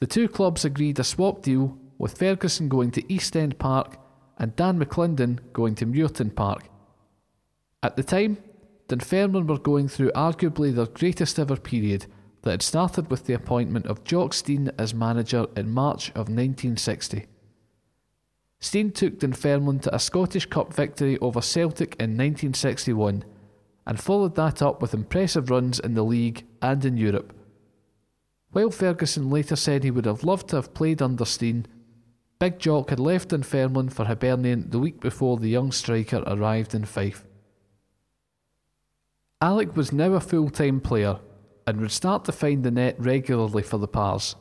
The 0.00 0.06
two 0.06 0.26
clubs 0.26 0.64
agreed 0.64 0.98
a 0.98 1.04
swap 1.04 1.42
deal, 1.42 1.76
with 1.98 2.16
Ferguson 2.16 2.70
going 2.70 2.92
to 2.92 3.12
East 3.12 3.36
End 3.36 3.58
Park 3.58 3.98
and 4.38 4.56
Dan 4.56 4.78
McLindon 4.78 5.40
going 5.52 5.74
to 5.74 5.86
Muirton 5.86 6.34
Park. 6.34 6.70
At 7.82 7.96
the 7.96 8.02
time, 8.02 8.38
Dunfermline 8.88 9.46
were 9.46 9.58
going 9.58 9.88
through 9.88 10.12
arguably 10.12 10.74
their 10.74 10.86
greatest 10.86 11.38
ever 11.38 11.56
period 11.56 12.06
that 12.42 12.52
had 12.52 12.62
started 12.62 13.10
with 13.10 13.26
the 13.26 13.34
appointment 13.34 13.86
of 13.86 14.04
Jock 14.04 14.32
Stein 14.32 14.70
as 14.78 14.94
manager 14.94 15.46
in 15.56 15.70
March 15.70 16.10
of 16.10 16.28
1960. 16.28 17.26
Stein 18.60 18.92
took 18.92 19.18
Dunfermline 19.18 19.80
to 19.80 19.94
a 19.94 19.98
Scottish 19.98 20.46
Cup 20.46 20.72
victory 20.72 21.18
over 21.18 21.40
Celtic 21.40 21.96
in 21.96 22.10
1961 22.10 23.24
and 23.86 24.00
followed 24.00 24.36
that 24.36 24.62
up 24.62 24.80
with 24.80 24.94
impressive 24.94 25.50
runs 25.50 25.78
in 25.80 25.94
the 25.94 26.04
league 26.04 26.44
and 26.62 26.84
in 26.84 26.96
Europe. 26.96 27.32
While 28.52 28.70
Ferguson 28.70 29.28
later 29.28 29.56
said 29.56 29.82
he 29.82 29.90
would 29.90 30.06
have 30.06 30.24
loved 30.24 30.48
to 30.48 30.56
have 30.56 30.74
played 30.74 31.02
under 31.02 31.24
Stein, 31.24 31.66
Big 32.38 32.58
Jock 32.58 32.90
had 32.90 33.00
left 33.00 33.30
Dunfermline 33.30 33.88
for 33.88 34.04
Hibernian 34.04 34.70
the 34.70 34.78
week 34.78 35.00
before 35.00 35.36
the 35.38 35.48
young 35.48 35.72
striker 35.72 36.22
arrived 36.26 36.74
in 36.74 36.84
Fife. 36.84 37.24
Alec 39.40 39.76
was 39.76 39.92
now 39.92 40.14
a 40.14 40.20
full 40.20 40.50
time 40.50 40.80
player 40.80 41.18
and 41.66 41.80
would 41.80 41.90
start 41.90 42.24
to 42.24 42.32
find 42.32 42.62
the 42.64 42.70
net 42.70 42.96
regularly 42.98 43.62
for 43.62 43.78
the 43.78 43.88
Pars. 43.88 44.36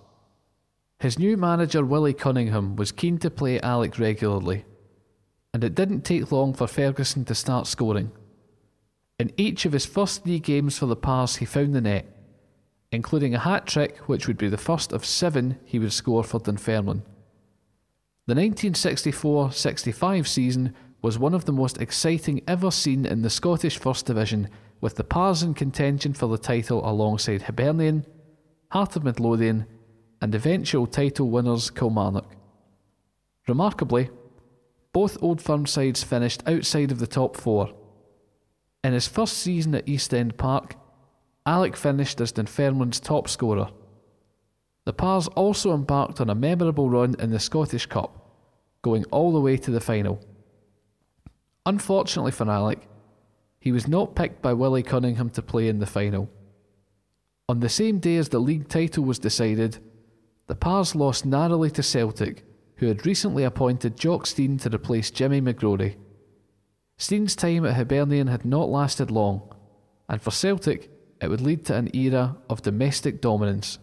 His 1.00 1.20
new 1.20 1.36
manager 1.36 1.84
Willie 1.84 2.14
Cunningham 2.14 2.76
was 2.76 2.92
keen 2.92 3.18
to 3.20 3.30
play 3.30 3.60
Alec 3.60 4.00
regularly, 4.00 4.64
and 5.54 5.64
it 5.64 5.76
didn't 5.76 6.02
take 6.02 6.32
long 6.32 6.54
for 6.54 6.68
Ferguson 6.68 7.26
to 7.26 7.36
start 7.36 7.68
scoring. 7.68 8.12
In 9.20 9.32
each 9.38 9.66
of 9.66 9.74
his 9.74 9.86
first 9.86 10.24
three 10.24 10.40
games 10.40 10.78
for 10.78 10.86
the 10.86 10.96
Pars, 10.96 11.38
he 11.38 11.46
found 11.46 11.76
the 11.76 11.82
net 11.82 12.16
including 12.96 13.36
a 13.36 13.40
hat 13.40 13.68
trick 13.68 13.98
which 14.08 14.28
would 14.28 14.38
be 14.38 14.48
the 14.48 14.58
first 14.58 14.92
of 14.92 15.06
seven 15.06 15.60
he 15.66 15.78
would 15.78 15.94
score 15.94 16.24
for 16.24 16.40
Dunfermline. 16.40 17.04
The 18.28 18.34
1964 18.34 19.52
65 19.52 20.28
season 20.28 20.74
was 21.02 21.20
one 21.20 21.36
of 21.36 21.46
the 21.46 21.52
most 21.52 21.80
exciting 21.80 22.42
ever 22.48 22.72
seen 22.72 23.06
in 23.06 23.22
the 23.22 23.30
Scottish 23.30 23.78
First 23.78 24.08
Division, 24.08 24.50
with 24.86 24.98
the 24.98 25.04
Pars 25.04 25.42
in 25.42 25.56
contention 25.56 26.14
for 26.14 26.28
the 26.28 26.38
title 26.38 26.88
alongside 26.88 27.42
Hibernian, 27.42 28.06
Heart 28.70 28.98
of 28.98 29.04
Midlothian, 29.04 29.66
and 30.22 30.36
eventual 30.36 30.86
title 30.86 31.28
winners 31.32 31.72
Kilmarnock. 31.72 32.36
Remarkably, 33.48 34.12
both 34.94 35.18
Old 35.24 35.42
Firm 35.42 35.66
sides 35.66 36.04
finished 36.04 36.44
outside 36.48 36.92
of 36.92 37.00
the 37.00 37.08
top 37.08 37.36
four. 37.36 37.74
In 38.84 38.94
his 38.94 39.08
first 39.08 39.40
season 39.40 39.74
at 39.74 39.90
East 39.90 40.14
End 40.14 40.38
Park, 40.38 40.76
Alec 41.48 41.76
finished 41.76 42.22
as 42.22 42.32
Dunfermline's 42.32 43.00
top 43.00 43.28
scorer. 43.28 43.70
The 44.84 44.94
Pars 44.94 45.28
also 45.30 45.74
embarked 45.74 46.22
on 46.22 46.30
a 46.30 46.36
memorable 46.36 46.92
run 46.92 47.16
in 47.18 47.32
the 47.32 47.40
Scottish 47.40 47.88
Cup, 47.88 48.38
going 48.84 49.04
all 49.06 49.34
the 49.34 49.42
way 49.42 49.58
to 49.58 49.72
the 49.72 49.82
final. 49.82 50.24
Unfortunately 51.66 52.32
for 52.32 52.48
Alec, 52.48 52.88
he 53.66 53.72
was 53.72 53.88
not 53.88 54.16
picked 54.16 54.44
by 54.44 54.54
Willie 54.54 54.84
Cunningham 54.84 55.32
to 55.32 55.42
play 55.42 55.68
in 55.68 55.80
the 55.80 55.88
final. 55.88 56.30
On 57.50 57.62
the 57.62 57.68
same 57.68 57.98
day 57.98 58.16
as 58.18 58.30
the 58.30 58.38
league 58.38 58.70
title 58.70 59.04
was 59.04 59.18
decided, 59.18 59.80
the 60.46 60.54
Pars 60.54 60.94
lost 60.94 61.26
narrowly 61.26 61.72
to 61.72 61.82
Celtic, 61.82 62.44
who 62.76 62.86
had 62.86 63.08
recently 63.08 63.44
appointed 63.44 63.98
Jock 63.98 64.28
Stein 64.28 64.60
to 64.60 64.70
replace 64.70 65.10
Jimmy 65.10 65.42
McGrory. 65.42 65.96
Stein's 66.98 67.36
time 67.36 67.66
at 67.66 67.74
Hibernian 67.74 68.28
had 68.28 68.46
not 68.46 68.70
lasted 68.70 69.10
long, 69.10 69.42
and 70.08 70.22
for 70.22 70.30
Celtic, 70.30 70.92
it 71.20 71.28
would 71.28 71.42
lead 71.42 71.66
to 71.66 71.76
an 71.76 71.90
era 71.96 72.38
of 72.48 72.62
domestic 72.62 73.20
dominance. 73.20 73.80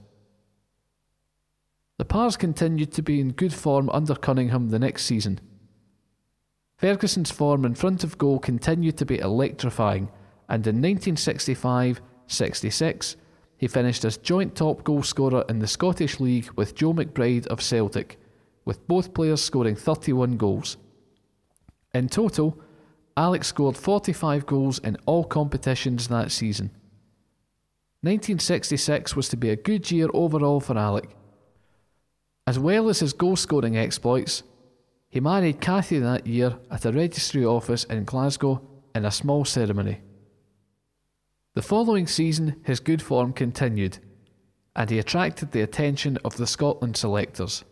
The 1.98 2.04
Pars 2.04 2.36
continued 2.36 2.92
to 2.92 3.02
be 3.02 3.20
in 3.20 3.32
good 3.32 3.52
form 3.52 3.90
under 3.90 4.14
Cunningham 4.14 4.68
the 4.68 4.78
next 4.78 5.06
season. 5.06 5.40
Ferguson's 6.82 7.30
form 7.30 7.64
in 7.64 7.76
front 7.76 8.02
of 8.02 8.18
goal 8.18 8.40
continued 8.40 8.96
to 8.96 9.06
be 9.06 9.20
electrifying, 9.20 10.10
and 10.48 10.66
in 10.66 10.82
1965 10.82 12.02
66, 12.26 13.16
he 13.56 13.68
finished 13.68 14.04
as 14.04 14.16
joint 14.16 14.56
top 14.56 14.82
goal 14.82 15.04
scorer 15.04 15.44
in 15.48 15.60
the 15.60 15.68
Scottish 15.68 16.18
League 16.18 16.50
with 16.56 16.74
Joe 16.74 16.92
McBride 16.92 17.46
of 17.46 17.62
Celtic, 17.62 18.18
with 18.64 18.84
both 18.88 19.14
players 19.14 19.40
scoring 19.40 19.76
31 19.76 20.36
goals. 20.36 20.76
In 21.94 22.08
total, 22.08 22.58
Alex 23.16 23.46
scored 23.46 23.76
45 23.76 24.44
goals 24.44 24.80
in 24.80 24.96
all 25.06 25.22
competitions 25.22 26.08
that 26.08 26.32
season. 26.32 26.72
1966 28.00 29.14
was 29.14 29.28
to 29.28 29.36
be 29.36 29.50
a 29.50 29.56
good 29.56 29.88
year 29.92 30.08
overall 30.12 30.58
for 30.58 30.76
Alec. 30.76 31.10
As 32.44 32.58
well 32.58 32.88
as 32.88 32.98
his 32.98 33.12
goal 33.12 33.36
scoring 33.36 33.76
exploits, 33.76 34.42
he 35.12 35.20
married 35.20 35.60
Cathy 35.60 35.98
that 35.98 36.26
year 36.26 36.56
at 36.70 36.86
a 36.86 36.90
registry 36.90 37.44
office 37.44 37.84
in 37.84 38.04
Glasgow 38.04 38.62
in 38.94 39.04
a 39.04 39.10
small 39.10 39.44
ceremony. 39.44 40.00
The 41.52 41.60
following 41.60 42.06
season, 42.06 42.62
his 42.64 42.80
good 42.80 43.02
form 43.02 43.34
continued, 43.34 43.98
and 44.74 44.88
he 44.88 44.98
attracted 44.98 45.52
the 45.52 45.60
attention 45.60 46.16
of 46.24 46.38
the 46.38 46.46
Scotland 46.46 46.96
selectors. 46.96 47.62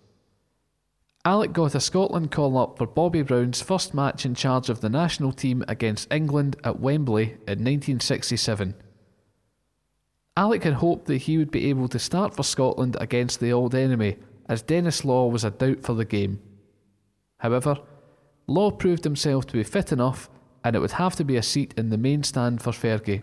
Alec 1.24 1.54
got 1.54 1.74
a 1.74 1.80
Scotland 1.80 2.30
call 2.30 2.58
up 2.58 2.76
for 2.76 2.86
Bobby 2.86 3.22
Brown's 3.22 3.62
first 3.62 3.94
match 3.94 4.26
in 4.26 4.34
charge 4.34 4.68
of 4.68 4.82
the 4.82 4.90
national 4.90 5.32
team 5.32 5.64
against 5.66 6.12
England 6.12 6.56
at 6.62 6.78
Wembley 6.78 7.30
in 7.48 7.64
1967. 7.64 8.74
Alec 10.36 10.64
had 10.64 10.74
hoped 10.74 11.06
that 11.06 11.22
he 11.22 11.38
would 11.38 11.50
be 11.50 11.70
able 11.70 11.88
to 11.88 11.98
start 11.98 12.36
for 12.36 12.42
Scotland 12.42 12.98
against 13.00 13.40
the 13.40 13.50
old 13.50 13.74
enemy, 13.74 14.18
as 14.46 14.60
Denis 14.60 15.06
Law 15.06 15.26
was 15.28 15.42
a 15.42 15.50
doubt 15.50 15.82
for 15.82 15.94
the 15.94 16.04
game. 16.04 16.38
However, 17.40 17.78
Law 18.46 18.70
proved 18.70 19.04
himself 19.04 19.46
to 19.46 19.52
be 19.54 19.62
fit 19.62 19.92
enough, 19.92 20.28
and 20.64 20.74
it 20.74 20.80
would 20.80 20.92
have 20.92 21.16
to 21.16 21.24
be 21.24 21.36
a 21.36 21.42
seat 21.42 21.72
in 21.76 21.90
the 21.90 21.98
main 21.98 22.22
stand 22.22 22.60
for 22.60 22.70
Fergie. 22.70 23.22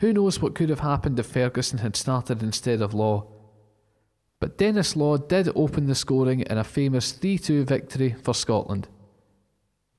Who 0.00 0.12
knows 0.12 0.40
what 0.40 0.54
could 0.54 0.68
have 0.68 0.80
happened 0.80 1.18
if 1.18 1.26
Ferguson 1.26 1.78
had 1.78 1.96
started 1.96 2.42
instead 2.42 2.80
of 2.80 2.94
Law? 2.94 3.26
But 4.40 4.56
Denis 4.56 4.96
Law 4.96 5.16
did 5.16 5.50
open 5.54 5.86
the 5.86 5.94
scoring 5.94 6.40
in 6.40 6.58
a 6.58 6.64
famous 6.64 7.12
3 7.12 7.38
2 7.38 7.64
victory 7.64 8.14
for 8.22 8.34
Scotland. 8.34 8.88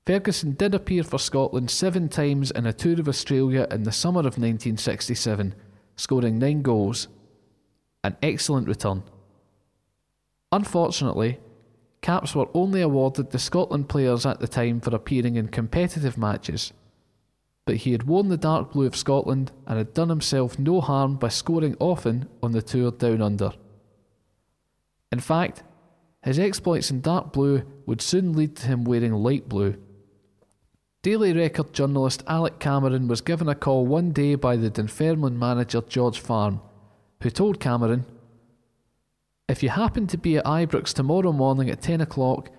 Ferguson 0.06 0.54
did 0.54 0.74
appear 0.74 1.04
for 1.04 1.20
Scotland 1.20 1.70
seven 1.70 2.10
times 2.10 2.50
in 2.51 2.66
a 2.66 2.74
tour 2.74 3.00
of 3.00 3.08
Australia 3.08 3.68
in 3.70 3.84
the 3.84 3.92
summer 3.92 4.22
of 4.22 4.38
1967, 4.38 5.54
scoring 5.96 6.39
nine 6.39 6.62
goals. 6.62 7.08
An 8.04 8.18
excellent 8.24 8.68
return. 8.68 9.04
Unfortunately, 10.51 11.39
caps 12.01 12.36
were 12.36 12.48
only 12.53 12.82
awarded 12.82 13.32
to 13.32 13.39
Scotland 13.39 13.89
players 13.89 14.25
at 14.25 14.39
the 14.39 14.48
time 14.48 14.79
for 14.79 14.96
appearing 14.96 15.36
in 15.36 15.48
competitive 15.48 16.18
matches. 16.18 16.74
But 17.65 17.77
he 17.77 17.91
had 17.91 18.03
worn 18.03 18.29
the 18.29 18.38
dark 18.38 18.72
blue 18.72 18.88
of 18.88 18.96
Scotland 18.96 19.51
and 19.68 19.77
had 19.77 19.94
done 19.94 20.10
himself 20.10 20.58
no 20.58 20.82
harm 20.82 21.18
by 21.18 21.29
scoring 21.29 21.75
often 21.79 22.27
on 22.41 22.51
the 22.51 22.62
tour 22.62 22.91
down 22.91 23.22
under. 23.22 23.51
In 25.12 25.20
fact, 25.20 25.63
his 26.24 26.39
exploits 26.39 26.91
in 26.91 27.01
dark 27.01 27.32
blue 27.32 27.63
would 27.86 28.01
soon 28.01 28.34
lead 28.34 28.56
to 28.58 28.68
him 28.68 28.84
wearing 28.84 29.13
light 29.13 29.48
blue 29.48 29.75
Daily 31.01 31.32
Record 31.32 31.72
journalist 31.72 32.24
Alec 32.27 32.60
Cameron 32.60 33.08
was 33.08 33.22
given 33.22 33.48
a 33.48 33.56
call 33.56 33.88
one 33.88 34.12
day 34.12 34.36
by 34.36 34.58
the 34.58 34.70
Dunfermline 34.70 35.39
manager 35.39 35.79
George 35.79 36.20
Farm, 36.20 36.60
who 37.24 37.29
told 37.29 37.62
Cameron, 37.62 38.06
If 39.50 39.63
you 39.63 39.70
happen 39.70 40.06
to 40.08 40.18
be 40.18 40.38
at 40.38 40.46
Ibrox 40.46 40.94
tomorrow 40.94 41.32
morning 41.32 41.72
at 41.72 41.82
10 41.82 42.01
o'clock, 42.01 42.51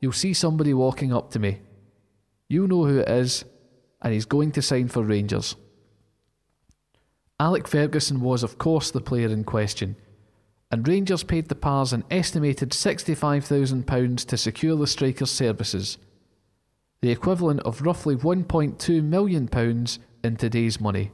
you'll 0.00 0.12
see 0.12 0.32
somebody 0.32 0.72
walking 0.72 1.12
up 1.12 1.32
to 1.32 1.40
me. 1.40 1.58
You 2.48 2.68
know 2.68 2.84
who 2.84 2.98
it 2.98 3.08
is, 3.08 3.44
and 4.00 4.14
he's 4.14 4.26
going 4.26 4.52
to 4.52 4.62
sign 4.62 4.86
for 4.86 5.02
Rangers. 5.02 5.56
Alec 7.40 7.66
Ferguson 7.66 8.20
was, 8.20 8.44
of 8.44 8.58
course, 8.58 8.92
the 8.92 9.00
player 9.00 9.26
in 9.26 9.42
question, 9.42 9.96
and 10.70 10.86
Rangers 10.86 11.24
paid 11.24 11.48
the 11.48 11.56
Pars 11.56 11.92
an 11.92 12.04
estimated 12.12 12.70
£65,000 12.70 14.24
to 14.26 14.36
secure 14.36 14.76
the 14.76 14.86
striker's 14.86 15.32
services, 15.32 15.98
the 17.02 17.10
equivalent 17.10 17.58
of 17.62 17.82
roughly 17.82 18.14
£1.2 18.14 19.02
million 19.02 19.48
in 20.22 20.36
today's 20.36 20.80
money. 20.80 21.10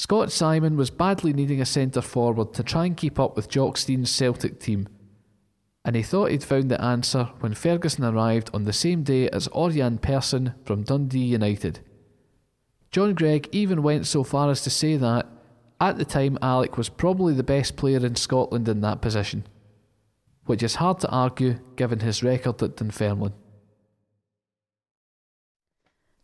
Scot 0.00 0.28
Symon 0.28 0.76
was 0.76 0.88
badly 0.88 1.34
needing 1.34 1.60
a 1.60 1.66
centre 1.66 2.00
forward 2.00 2.54
to 2.54 2.62
try 2.62 2.86
and 2.86 2.96
keep 2.96 3.20
up 3.20 3.36
with 3.36 3.50
Jock 3.50 3.76
Stein's 3.76 4.10
Celtic 4.10 4.58
team, 4.58 4.88
and 5.84 5.94
he 5.94 6.02
thought 6.02 6.30
he'd 6.30 6.42
found 6.42 6.70
the 6.70 6.82
answer 6.82 7.24
when 7.40 7.52
Ferguson 7.52 8.04
arrived 8.04 8.48
on 8.54 8.64
the 8.64 8.72
same 8.72 9.02
day 9.02 9.28
as 9.28 9.46
Ørjan 9.48 10.00
Persson 10.00 10.54
from 10.64 10.84
Dundee 10.84 11.18
United. 11.18 11.80
John 12.90 13.12
Greig 13.12 13.50
even 13.52 13.82
went 13.82 14.06
so 14.06 14.24
far 14.24 14.50
as 14.50 14.62
to 14.62 14.70
say 14.70 14.96
that, 14.96 15.26
at 15.78 15.98
the 15.98 16.06
time, 16.06 16.38
Alec 16.40 16.78
was 16.78 16.88
probably 16.88 17.34
the 17.34 17.42
best 17.42 17.76
player 17.76 17.98
in 17.98 18.16
Scotland 18.16 18.70
in 18.70 18.80
that 18.80 19.02
position, 19.02 19.46
which 20.46 20.62
is 20.62 20.76
hard 20.76 21.00
to 21.00 21.10
argue 21.10 21.58
given 21.76 22.00
his 22.00 22.22
record 22.22 22.62
at 22.62 22.76
Dunfermline. 22.78 23.34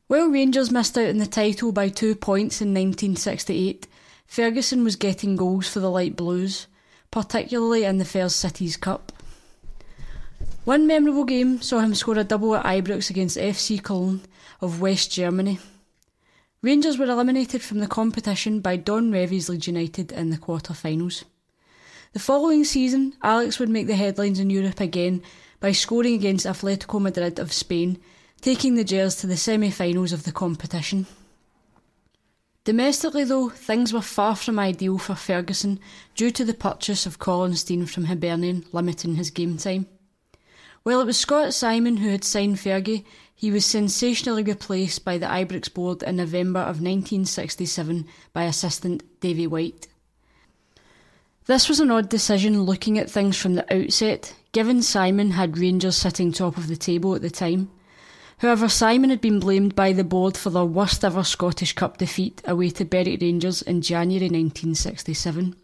While 0.09 0.29
Rangers 0.29 0.71
missed 0.71 0.97
out 0.97 1.09
on 1.09 1.19
the 1.19 1.27
title 1.27 1.73
by 1.73 1.89
two 1.89 2.15
points 2.15 2.61
in 2.61 2.69
1968, 2.69 3.89
Ferguson 4.25 4.85
was 4.85 4.95
getting 4.95 5.35
goals 5.35 5.69
for 5.69 5.81
the 5.81 5.91
Light 5.91 6.15
Blues, 6.15 6.69
particularly 7.11 7.83
in 7.83 7.99
the 7.99 8.05
Fairs 8.05 8.33
Cities 8.33 8.77
Cup. 8.77 9.13
One 10.65 10.87
memorable 10.87 11.25
game 11.25 11.61
saw 11.61 11.81
him 11.81 11.93
score 11.93 12.19
a 12.19 12.23
double 12.23 12.55
at 12.55 12.65
Ibrox 12.65 13.11
against 13.11 13.37
FC 13.37 13.83
Cologne 13.83 14.21
of 14.61 14.81
West 14.81 15.11
Germany. 15.11 15.59
Rangers 16.63 16.99
were 16.99 17.07
eliminated 17.07 17.63
from 17.63 17.81
the 17.81 17.89
competition 17.89 18.61
by 18.61 18.77
Don 18.77 19.11
Revie's 19.11 19.49
Leeds 19.49 19.67
United 19.67 20.13
in 20.13 20.31
the 20.31 20.39
quarter-finals. 20.39 21.25
The 22.13 22.21
following 22.21 22.63
season, 22.63 23.15
Alex 23.25 23.59
would 23.59 23.69
make 23.69 23.89
the 23.89 23.97
headlines 23.97 24.39
in 24.39 24.51
Europe 24.51 24.79
again 24.79 25.23
by 25.59 25.73
scoring 25.73 26.15
against 26.15 26.47
Atletico 26.47 27.01
Madrid 27.01 27.41
of 27.41 27.53
Spain, 27.53 27.99
taking 28.41 28.75
the 28.75 28.85
Gers 28.85 29.17
to 29.17 29.27
the 29.27 29.37
semi-finals 29.37 30.13
of 30.13 30.25
the 30.25 30.33
competition. 30.33 31.07
Domestically, 32.65 33.23
though, 33.23 33.49
things 33.49 33.93
were 33.93 34.03
far 34.03 34.35
from 34.35 34.59
ideal 34.59 34.99
for 34.99 35.15
Ferguson 35.15 35.79
due 36.17 36.33
to 36.33 36.45
the 36.45 36.53
purchase 36.53 37.07
of 37.07 37.21
Colin 37.21 37.55
Stein 37.55 37.87
from 37.87 38.07
Hibernian, 38.07 38.65
limiting 38.73 39.15
his 39.15 39.31
game 39.31 39.57
time. 39.57 39.87
While 40.83 41.01
it 41.01 41.07
was 41.07 41.17
Scot 41.17 41.49
Symon 41.49 41.99
who 41.99 42.11
had 42.11 42.25
signed 42.25 42.57
Fergie, 42.57 43.05
he 43.35 43.51
was 43.51 43.67
sensationally 43.67 44.43
replaced 44.43 45.05
by 45.05 45.19
the 45.19 45.27
Ibrox 45.27 45.73
board 45.73 46.03
in 46.03 46.17
November 46.17 46.61
of 46.61 46.81
1967 46.81 48.07
by 48.33 48.45
assistant 48.45 49.03
Davie 49.21 49.47
White. 49.47 49.89
This 51.47 51.69
was 51.69 51.79
an 51.79 51.93
odd 51.93 52.09
decision 52.09 52.63
looking 52.63 52.99
at 52.99 53.11
things 53.11 53.37
from 53.37 53.55
the 53.55 53.73
outset, 53.73 54.35
given 54.51 54.79
Symon 54.79 55.33
had 55.33 55.59
Rangers 55.59 55.97
sitting 55.97 56.33
top 56.33 56.57
of 56.57 56.67
the 56.67 56.77
table 56.77 57.15
at 57.15 57.23
the 57.23 57.31
time. 57.31 57.71
However, 58.39 58.67
Symon 58.67 59.09
had 59.09 59.23
been 59.23 59.41
blamed 59.41 59.75
by 59.75 59.93
the 59.93 60.05
board 60.05 60.37
for 60.37 60.51
their 60.51 60.65
worst 60.65 61.03
ever 61.05 61.25
Scottish 61.25 61.73
Cup 61.73 61.97
defeat 61.97 62.43
away 62.45 62.69
to 62.71 62.85
Berwick 62.85 63.23
Rangers 63.23 63.63
in 63.63 63.81
January 63.81 64.27
1967. 64.27 65.57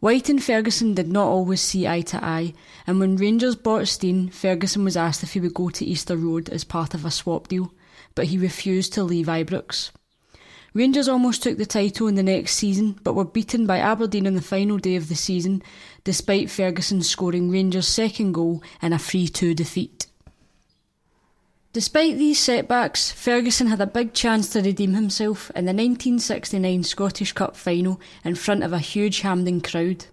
White 0.00 0.28
and 0.28 0.42
Ferguson 0.42 0.94
did 0.94 1.08
not 1.08 1.26
always 1.26 1.60
see 1.60 1.88
eye 1.88 2.02
to 2.02 2.22
eye, 2.22 2.52
and 2.86 3.00
when 3.00 3.16
Rangers 3.16 3.56
bought 3.56 3.88
Stein, 3.88 4.28
Ferguson 4.28 4.84
was 4.84 4.96
asked 4.96 5.24
if 5.24 5.32
he 5.32 5.40
would 5.40 5.54
go 5.54 5.70
to 5.70 5.84
Easter 5.84 6.16
Road 6.16 6.48
as 6.50 6.62
part 6.62 6.94
of 6.94 7.04
a 7.04 7.10
swap 7.10 7.48
deal, 7.48 7.72
but 8.14 8.26
he 8.26 8.38
refused 8.38 8.92
to 8.92 9.02
leave 9.02 9.26
Ibrox. 9.26 9.90
Rangers 10.74 11.08
almost 11.08 11.42
took 11.42 11.58
the 11.58 11.66
title 11.66 12.06
in 12.06 12.14
the 12.14 12.22
next 12.22 12.54
season, 12.54 13.00
but 13.02 13.14
were 13.14 13.24
beaten 13.24 13.66
by 13.66 13.78
Aberdeen 13.78 14.28
on 14.28 14.34
the 14.34 14.40
final 14.40 14.78
day 14.78 14.94
of 14.94 15.08
the 15.08 15.16
season, 15.16 15.62
despite 16.04 16.50
Ferguson 16.50 17.02
scoring 17.02 17.50
Rangers' 17.50 17.88
second 17.88 18.32
goal 18.32 18.62
in 18.80 18.92
a 18.92 18.98
3 18.98 19.26
2 19.26 19.54
defeat. 19.54 19.97
Despite 21.78 22.18
these 22.18 22.40
setbacks, 22.40 23.12
Ferguson 23.12 23.68
had 23.68 23.80
a 23.80 23.86
big 23.86 24.12
chance 24.12 24.48
to 24.48 24.60
redeem 24.60 24.94
himself 24.94 25.48
in 25.50 25.64
the 25.64 25.70
1969 25.70 26.82
Scottish 26.82 27.30
Cup 27.30 27.54
final 27.54 28.00
in 28.24 28.34
front 28.34 28.64
of 28.64 28.72
a 28.72 28.80
huge 28.80 29.20
Hampden 29.20 29.60
crowd. 29.60 30.06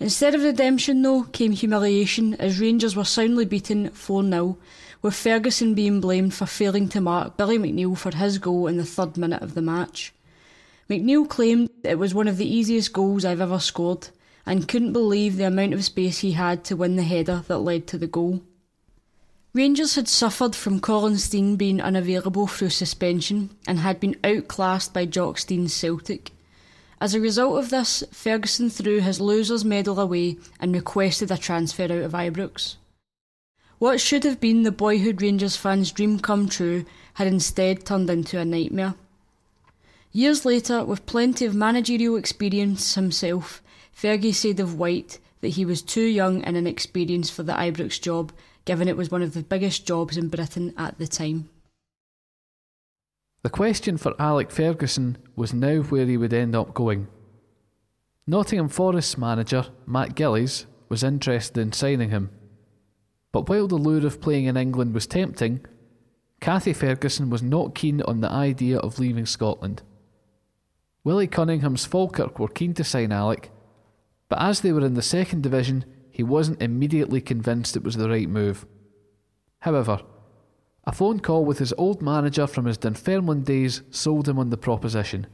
Instead 0.00 0.34
of 0.34 0.42
redemption, 0.42 1.02
though, 1.02 1.24
came 1.24 1.52
humiliation 1.52 2.32
as 2.36 2.58
Rangers 2.58 2.96
were 2.96 3.04
soundly 3.04 3.44
beaten 3.44 3.90
4 3.90 4.24
0, 4.24 4.56
with 5.02 5.14
Ferguson 5.14 5.74
being 5.74 6.00
blamed 6.00 6.32
for 6.32 6.46
failing 6.46 6.88
to 6.88 7.02
mark 7.02 7.36
Billy 7.36 7.58
McNeill 7.58 7.98
for 7.98 8.16
his 8.16 8.38
goal 8.38 8.66
in 8.66 8.78
the 8.78 8.82
third 8.86 9.18
minute 9.18 9.42
of 9.42 9.52
the 9.52 9.60
match. 9.60 10.14
McNeill 10.88 11.28
claimed 11.28 11.68
it 11.82 11.98
was 11.98 12.14
one 12.14 12.28
of 12.28 12.38
the 12.38 12.48
easiest 12.48 12.94
goals 12.94 13.26
I've 13.26 13.42
ever 13.42 13.58
scored 13.58 14.08
and 14.46 14.66
couldn't 14.66 14.94
believe 14.94 15.36
the 15.36 15.48
amount 15.48 15.74
of 15.74 15.84
space 15.84 16.20
he 16.20 16.32
had 16.32 16.64
to 16.64 16.76
win 16.76 16.96
the 16.96 17.02
header 17.02 17.44
that 17.46 17.58
led 17.58 17.86
to 17.88 17.98
the 17.98 18.06
goal. 18.06 18.40
Rangers 19.54 19.94
had 19.94 20.08
suffered 20.08 20.56
from 20.56 20.80
Colin 20.80 21.16
Stein 21.16 21.54
being 21.54 21.80
unavailable 21.80 22.48
through 22.48 22.70
suspension 22.70 23.50
and 23.68 23.78
had 23.78 24.00
been 24.00 24.16
outclassed 24.24 24.92
by 24.92 25.04
Jock 25.04 25.38
Stein's 25.38 25.72
Celtic. 25.72 26.32
As 27.00 27.14
a 27.14 27.20
result 27.20 27.62
of 27.62 27.70
this, 27.70 28.02
Ferguson 28.10 28.68
threw 28.68 28.98
his 28.98 29.20
loser's 29.20 29.64
medal 29.64 30.00
away 30.00 30.38
and 30.58 30.74
requested 30.74 31.30
a 31.30 31.38
transfer 31.38 31.84
out 31.84 31.90
of 31.92 32.12
Ibrox. 32.12 32.74
What 33.78 34.00
should 34.00 34.24
have 34.24 34.40
been 34.40 34.64
the 34.64 34.72
boyhood 34.72 35.22
Rangers 35.22 35.56
fans' 35.56 35.92
dream 35.92 36.18
come 36.18 36.48
true 36.48 36.84
had 37.14 37.28
instead 37.28 37.86
turned 37.86 38.10
into 38.10 38.40
a 38.40 38.44
nightmare. 38.44 38.94
Years 40.10 40.44
later, 40.44 40.84
with 40.84 41.06
plenty 41.06 41.44
of 41.44 41.54
managerial 41.54 42.16
experience 42.16 42.96
himself, 42.96 43.62
Fergie 43.96 44.34
said 44.34 44.58
of 44.58 44.78
White 44.80 45.20
that 45.42 45.50
he 45.50 45.64
was 45.64 45.80
too 45.80 46.04
young 46.04 46.42
and 46.42 46.56
inexperienced 46.56 47.32
for 47.32 47.44
the 47.44 47.52
Ibrox 47.52 48.00
job 48.00 48.32
given 48.64 48.88
it 48.88 48.96
was 48.96 49.10
one 49.10 49.22
of 49.22 49.34
the 49.34 49.42
biggest 49.42 49.86
jobs 49.86 50.16
in 50.16 50.28
Britain 50.28 50.72
at 50.76 50.98
the 50.98 51.06
time. 51.06 51.48
The 53.42 53.50
question 53.50 53.98
for 53.98 54.14
Alec 54.18 54.50
Ferguson 54.50 55.18
was 55.36 55.52
now 55.52 55.82
where 55.82 56.06
he 56.06 56.16
would 56.16 56.32
end 56.32 56.56
up 56.56 56.72
going. 56.72 57.08
Nottingham 58.26 58.70
Forest's 58.70 59.18
manager, 59.18 59.66
Matt 59.86 60.14
Gillies, 60.14 60.64
was 60.88 61.02
interested 61.02 61.60
in 61.60 61.72
signing 61.72 62.08
him. 62.08 62.30
But 63.32 63.48
while 63.48 63.68
the 63.68 63.76
lure 63.76 64.06
of 64.06 64.20
playing 64.20 64.46
in 64.46 64.56
England 64.56 64.94
was 64.94 65.06
tempting, 65.06 65.60
Cathy 66.40 66.72
Ferguson 66.72 67.28
was 67.28 67.42
not 67.42 67.74
keen 67.74 68.00
on 68.02 68.20
the 68.20 68.30
idea 68.30 68.78
of 68.78 68.98
leaving 68.98 69.26
Scotland. 69.26 69.82
Willie 71.02 71.26
Cunningham's 71.26 71.84
Falkirk 71.84 72.38
were 72.38 72.48
keen 72.48 72.72
to 72.74 72.84
sign 72.84 73.12
Alec, 73.12 73.50
but 74.30 74.40
as 74.40 74.62
they 74.62 74.72
were 74.72 74.86
in 74.86 74.94
the 74.94 75.02
second 75.02 75.42
division, 75.42 75.84
he 76.14 76.22
wasn't 76.22 76.62
immediately 76.62 77.20
convinced 77.20 77.74
it 77.74 77.82
was 77.82 77.96
the 77.96 78.08
right 78.08 78.28
move. 78.28 78.66
However, 79.58 80.00
a 80.84 80.92
phone 80.92 81.18
call 81.18 81.44
with 81.44 81.58
his 81.58 81.74
old 81.76 82.00
manager 82.00 82.46
from 82.46 82.66
his 82.66 82.78
Dunfermline 82.78 83.42
days 83.42 83.82
sold 83.90 84.28
him 84.28 84.38
on 84.38 84.50
the 84.50 84.56
proposition. 84.56 85.26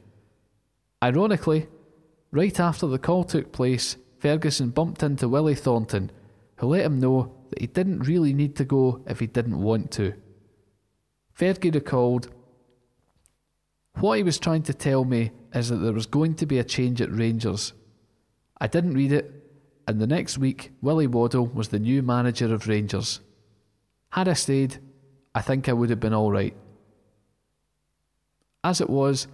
Ironically, 1.03 1.69
right 2.31 2.59
after 2.59 2.87
the 2.87 2.99
call 2.99 3.25
took 3.25 3.53
place, 3.53 3.99
Ferguson 4.21 4.71
bumped 4.71 5.03
into 5.03 5.29
Willie 5.29 5.55
Thornton, 5.55 6.11
who 6.57 6.69
let 6.69 6.87
him 6.87 6.99
know 6.99 7.31
that 7.51 7.61
he 7.61 7.67
didn't 7.67 8.09
really 8.09 8.33
need 8.33 8.57
to 8.57 8.65
go 8.65 9.05
if 9.07 9.21
he 9.21 9.27
didn't 9.27 9.61
want 9.61 9.91
to. 9.91 10.15
Fergie 11.39 11.75
recalled, 11.75 12.31
What 13.97 14.17
he 14.17 14.23
was 14.23 14.39
trying 14.39 14.63
to 14.63 14.73
tell 14.73 15.05
me 15.05 15.33
is 15.53 15.69
that 15.69 15.77
there 15.77 15.93
was 15.93 16.07
going 16.07 16.37
to 16.37 16.47
be 16.47 16.59
a 16.59 16.65
change 16.65 17.03
at 17.03 17.13
Rangers. 17.13 17.75
I 18.59 18.67
didn't 18.67 18.95
read 18.95 19.13
it, 19.13 19.40
and 19.91 20.01
the 20.01 20.07
next 20.07 20.39
week, 20.39 20.71
Willie 20.81 21.09
Waddell 21.09 21.49
was 21.49 21.69
the 21.69 21.81
new 21.81 22.01
manager 22.01 22.55
of 22.55 22.69
Rangers. 22.69 23.19
Had 24.11 24.29
I 24.29 24.35
stayed, 24.35 24.79
I 25.35 25.41
think 25.41 25.69
I 25.69 25.73
would 25.73 25.91
have 25.91 25.99
been 25.99 26.15
all 26.15 26.31
right. 26.31 26.55
As 28.63 28.81
it 28.81 28.89
was, 28.89 29.27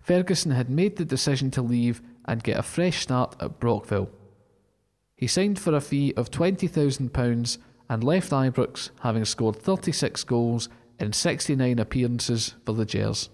Ferguson 0.00 0.50
had 0.50 0.68
made 0.68 0.96
the 0.96 1.04
decision 1.04 1.52
to 1.52 1.62
leave 1.62 2.02
and 2.24 2.42
get 2.42 2.58
a 2.58 2.62
fresh 2.64 3.02
start 3.02 3.36
at 3.38 3.60
Brockville. 3.60 4.10
He 5.14 5.28
signed 5.28 5.60
for 5.60 5.72
a 5.76 5.80
fee 5.80 6.12
of 6.16 6.28
£20,000 6.28 7.58
and 7.88 8.02
left 8.02 8.32
Ibrox 8.32 8.90
having 9.02 9.24
scored 9.24 9.54
36 9.54 10.24
goals 10.24 10.68
in 10.98 11.12
69 11.12 11.78
appearances 11.78 12.56
for 12.66 12.72
the 12.72 12.84
Gers. 12.84 13.30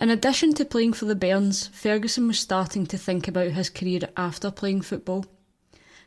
In 0.00 0.08
addition 0.08 0.54
to 0.54 0.64
playing 0.64 0.94
for 0.94 1.04
the 1.04 1.14
Bairns, 1.14 1.68
Ferguson 1.74 2.26
was 2.26 2.38
starting 2.38 2.86
to 2.86 2.96
think 2.96 3.28
about 3.28 3.50
his 3.50 3.68
career 3.68 4.00
after 4.16 4.50
playing 4.50 4.80
football. 4.80 5.26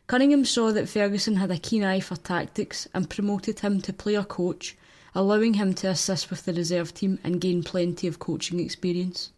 Cunningham 0.08 0.44
saw 0.44 0.72
that 0.72 0.88
Ferguson 0.88 1.36
had 1.36 1.52
a 1.52 1.58
keen 1.58 1.84
eye 1.84 2.00
for 2.00 2.16
tactics 2.16 2.88
and 2.92 3.08
promoted 3.08 3.60
him 3.60 3.80
to 3.82 3.92
player 3.92 4.24
coach, 4.24 4.76
allowing 5.14 5.54
him 5.54 5.74
to 5.74 5.86
assist 5.86 6.28
with 6.28 6.44
the 6.44 6.52
reserve 6.52 6.92
team 6.92 7.20
and 7.22 7.40
gain 7.40 7.62
plenty 7.62 8.08
of 8.08 8.18
coaching 8.18 8.58
experience. 8.58 9.30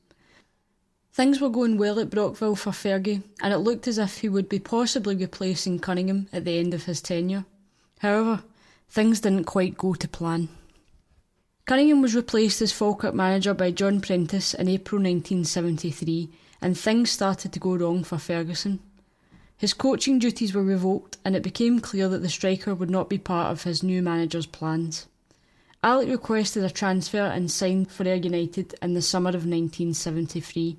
Things 1.13 1.39
were 1.39 1.51
going 1.51 1.77
well 1.77 2.01
at 2.01 2.09
Brockville 2.09 2.57
for 2.57 2.71
Fergie, 2.71 3.23
and 3.43 3.53
it 3.53 3.59
looked 3.59 3.87
as 3.87 3.99
if 3.99 4.21
he 4.21 4.31
would 4.31 4.49
be 4.49 4.59
possibly 4.59 5.15
replacing 5.17 5.81
Cunningham 5.81 6.29
at 6.33 6.47
the 6.47 6.59
end 6.59 6.73
of 6.73 6.85
his 6.85 7.03
tenure. 7.03 7.45
However, 7.99 8.43
things 8.89 9.21
didn't 9.21 9.45
quite 9.45 9.77
go 9.77 9.93
to 9.93 10.09
plan. 10.09 10.49
Cunningham 11.67 12.01
was 12.01 12.15
replaced 12.15 12.63
as 12.63 12.71
Falkirk 12.71 13.13
manager 13.13 13.53
by 13.53 13.73
John 13.73 14.01
Prentice 14.01 14.55
in 14.55 14.69
April 14.69 15.01
1973, 15.01 16.31
and 16.63 16.79
things 16.79 17.11
started 17.11 17.53
to 17.53 17.59
go 17.59 17.75
wrong 17.75 18.05
for 18.05 18.19
Ferguson. 18.19 18.79
His 19.57 19.75
coaching 19.75 20.21
duties 20.21 20.55
were 20.55 20.63
revoked, 20.63 21.17
and 21.25 21.35
it 21.35 21.43
became 21.43 21.81
clear 21.81 22.09
that 22.09 22.23
the 22.23 22.29
striker 22.29 22.73
would 22.73 22.89
not 22.89 23.09
be 23.09 23.19
part 23.19 23.51
of 23.51 23.65
his 23.65 23.83
new 23.83 24.01
manager's 24.01 24.47
plans. 24.47 25.09
Alec 25.83 26.09
requested 26.09 26.63
a 26.63 26.71
transfer 26.71 27.19
and 27.19 27.51
signed 27.51 27.91
for 27.91 28.07
Ayr 28.07 28.15
United 28.15 28.77
in 28.81 28.95
the 28.95 29.03
summer 29.03 29.31
of 29.31 29.45
1973. 29.45 30.77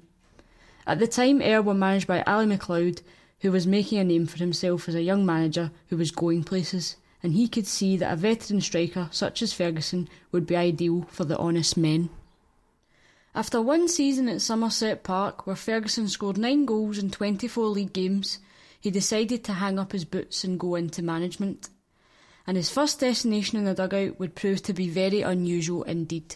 At 0.86 1.00
the 1.00 1.08
time, 1.08 1.42
Ayr 1.42 1.62
were 1.62 1.74
managed 1.74 2.08
by 2.08 2.24
Ally 2.26 2.46
MacLeod, 2.46 3.02
who 3.42 3.52
was 3.52 3.68
making 3.68 3.98
a 3.98 4.06
name 4.06 4.26
for 4.26 4.38
himself 4.38 4.88
as 4.88 4.96
a 4.96 5.02
young 5.02 5.26
manager 5.26 5.70
who 5.90 5.98
was 5.98 6.12
going 6.12 6.46
places, 6.46 6.96
and 7.24 7.34
he 7.34 7.48
could 7.48 7.68
see 7.68 7.98
that 7.98 8.14
a 8.14 8.16
veteran 8.16 8.62
striker 8.62 9.10
such 9.12 9.42
as 9.42 9.54
Ferguson 9.54 10.08
would 10.32 10.46
be 10.46 10.56
ideal 10.56 11.06
for 11.10 11.26
the 11.26 11.38
honest 11.38 11.78
men. 11.78 12.10
After 13.34 13.62
one 13.62 13.88
season 13.88 14.28
at 14.30 14.42
Somerset 14.42 15.04
Park, 15.04 15.46
where 15.46 15.56
Ferguson 15.56 16.08
scored 16.08 16.38
nine 16.38 16.66
goals 16.66 16.98
in 16.98 17.12
24 17.12 17.66
league 17.68 17.94
games, 17.94 18.40
he 18.80 18.90
decided 18.90 19.44
to 19.44 19.54
hang 19.54 19.78
up 19.78 19.92
his 19.92 20.06
boots 20.06 20.44
and 20.44 20.60
go 20.60 20.76
into 20.76 21.04
management. 21.04 21.70
And 22.46 22.58
his 22.58 22.70
first 22.70 23.00
destination 23.00 23.58
in 23.58 23.66
the 23.66 23.74
dugout 23.74 24.20
would 24.20 24.36
prove 24.36 24.64
to 24.64 24.74
be 24.74 24.90
very 24.90 25.22
unusual 25.22 25.84
indeed. 25.84 26.36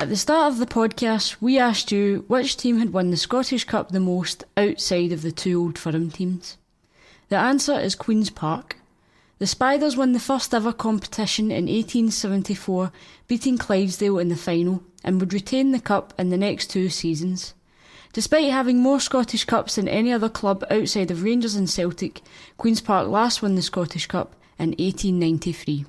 At 0.00 0.08
the 0.08 0.16
start 0.16 0.52
of 0.52 0.58
the 0.58 0.66
podcast, 0.66 1.36
we 1.40 1.58
asked 1.58 1.90
you 1.90 2.24
which 2.28 2.56
team 2.56 2.78
had 2.78 2.92
won 2.92 3.10
the 3.10 3.16
Scottish 3.16 3.64
Cup 3.64 3.90
the 3.90 4.00
most 4.00 4.44
outside 4.56 5.12
of 5.12 5.22
the 5.22 5.32
two 5.32 5.60
old 5.60 5.76
firm 5.76 6.10
teams. 6.10 6.56
The 7.28 7.36
answer 7.36 7.78
is 7.78 7.94
Queen's 7.94 8.30
Park. 8.30 8.76
The 9.38 9.46
Spiders 9.46 9.96
won 9.96 10.12
the 10.12 10.20
first 10.20 10.54
ever 10.54 10.72
competition 10.72 11.50
in 11.50 11.66
1874, 11.66 12.90
beating 13.28 13.58
Clydesdale 13.58 14.18
in 14.18 14.28
the 14.28 14.36
final, 14.36 14.82
and 15.04 15.20
would 15.20 15.32
retain 15.32 15.70
the 15.72 15.80
cup 15.80 16.14
in 16.18 16.30
the 16.30 16.38
next 16.38 16.70
two 16.70 16.88
seasons. 16.88 17.54
Despite 18.14 18.50
having 18.50 18.78
more 18.78 18.98
Scottish 18.98 19.44
Cups 19.44 19.76
than 19.76 19.86
any 19.86 20.12
other 20.12 20.30
club 20.30 20.64
outside 20.70 21.10
of 21.10 21.22
Rangers 21.22 21.54
and 21.54 21.68
Celtic, 21.68 22.22
Queen's 22.56 22.80
Park 22.80 23.08
last 23.08 23.42
won 23.42 23.54
the 23.54 23.62
Scottish 23.62 24.06
Cup 24.06 24.34
in 24.58 24.70
1893. 24.70 25.84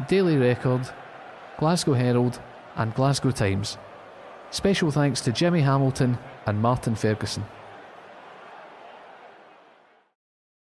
Daily 0.07 0.37
Record, 0.37 0.87
Glasgow 1.57 1.93
Herald, 1.93 2.39
and 2.77 2.95
Glasgow 2.95 3.31
Times. 3.31 3.77
Special 4.51 4.89
thanks 4.89 5.19
to 5.21 5.33
Jimmy 5.33 5.59
Hamilton 5.59 6.17
and 6.45 6.61
Martin 6.61 6.95
Ferguson. 6.95 7.43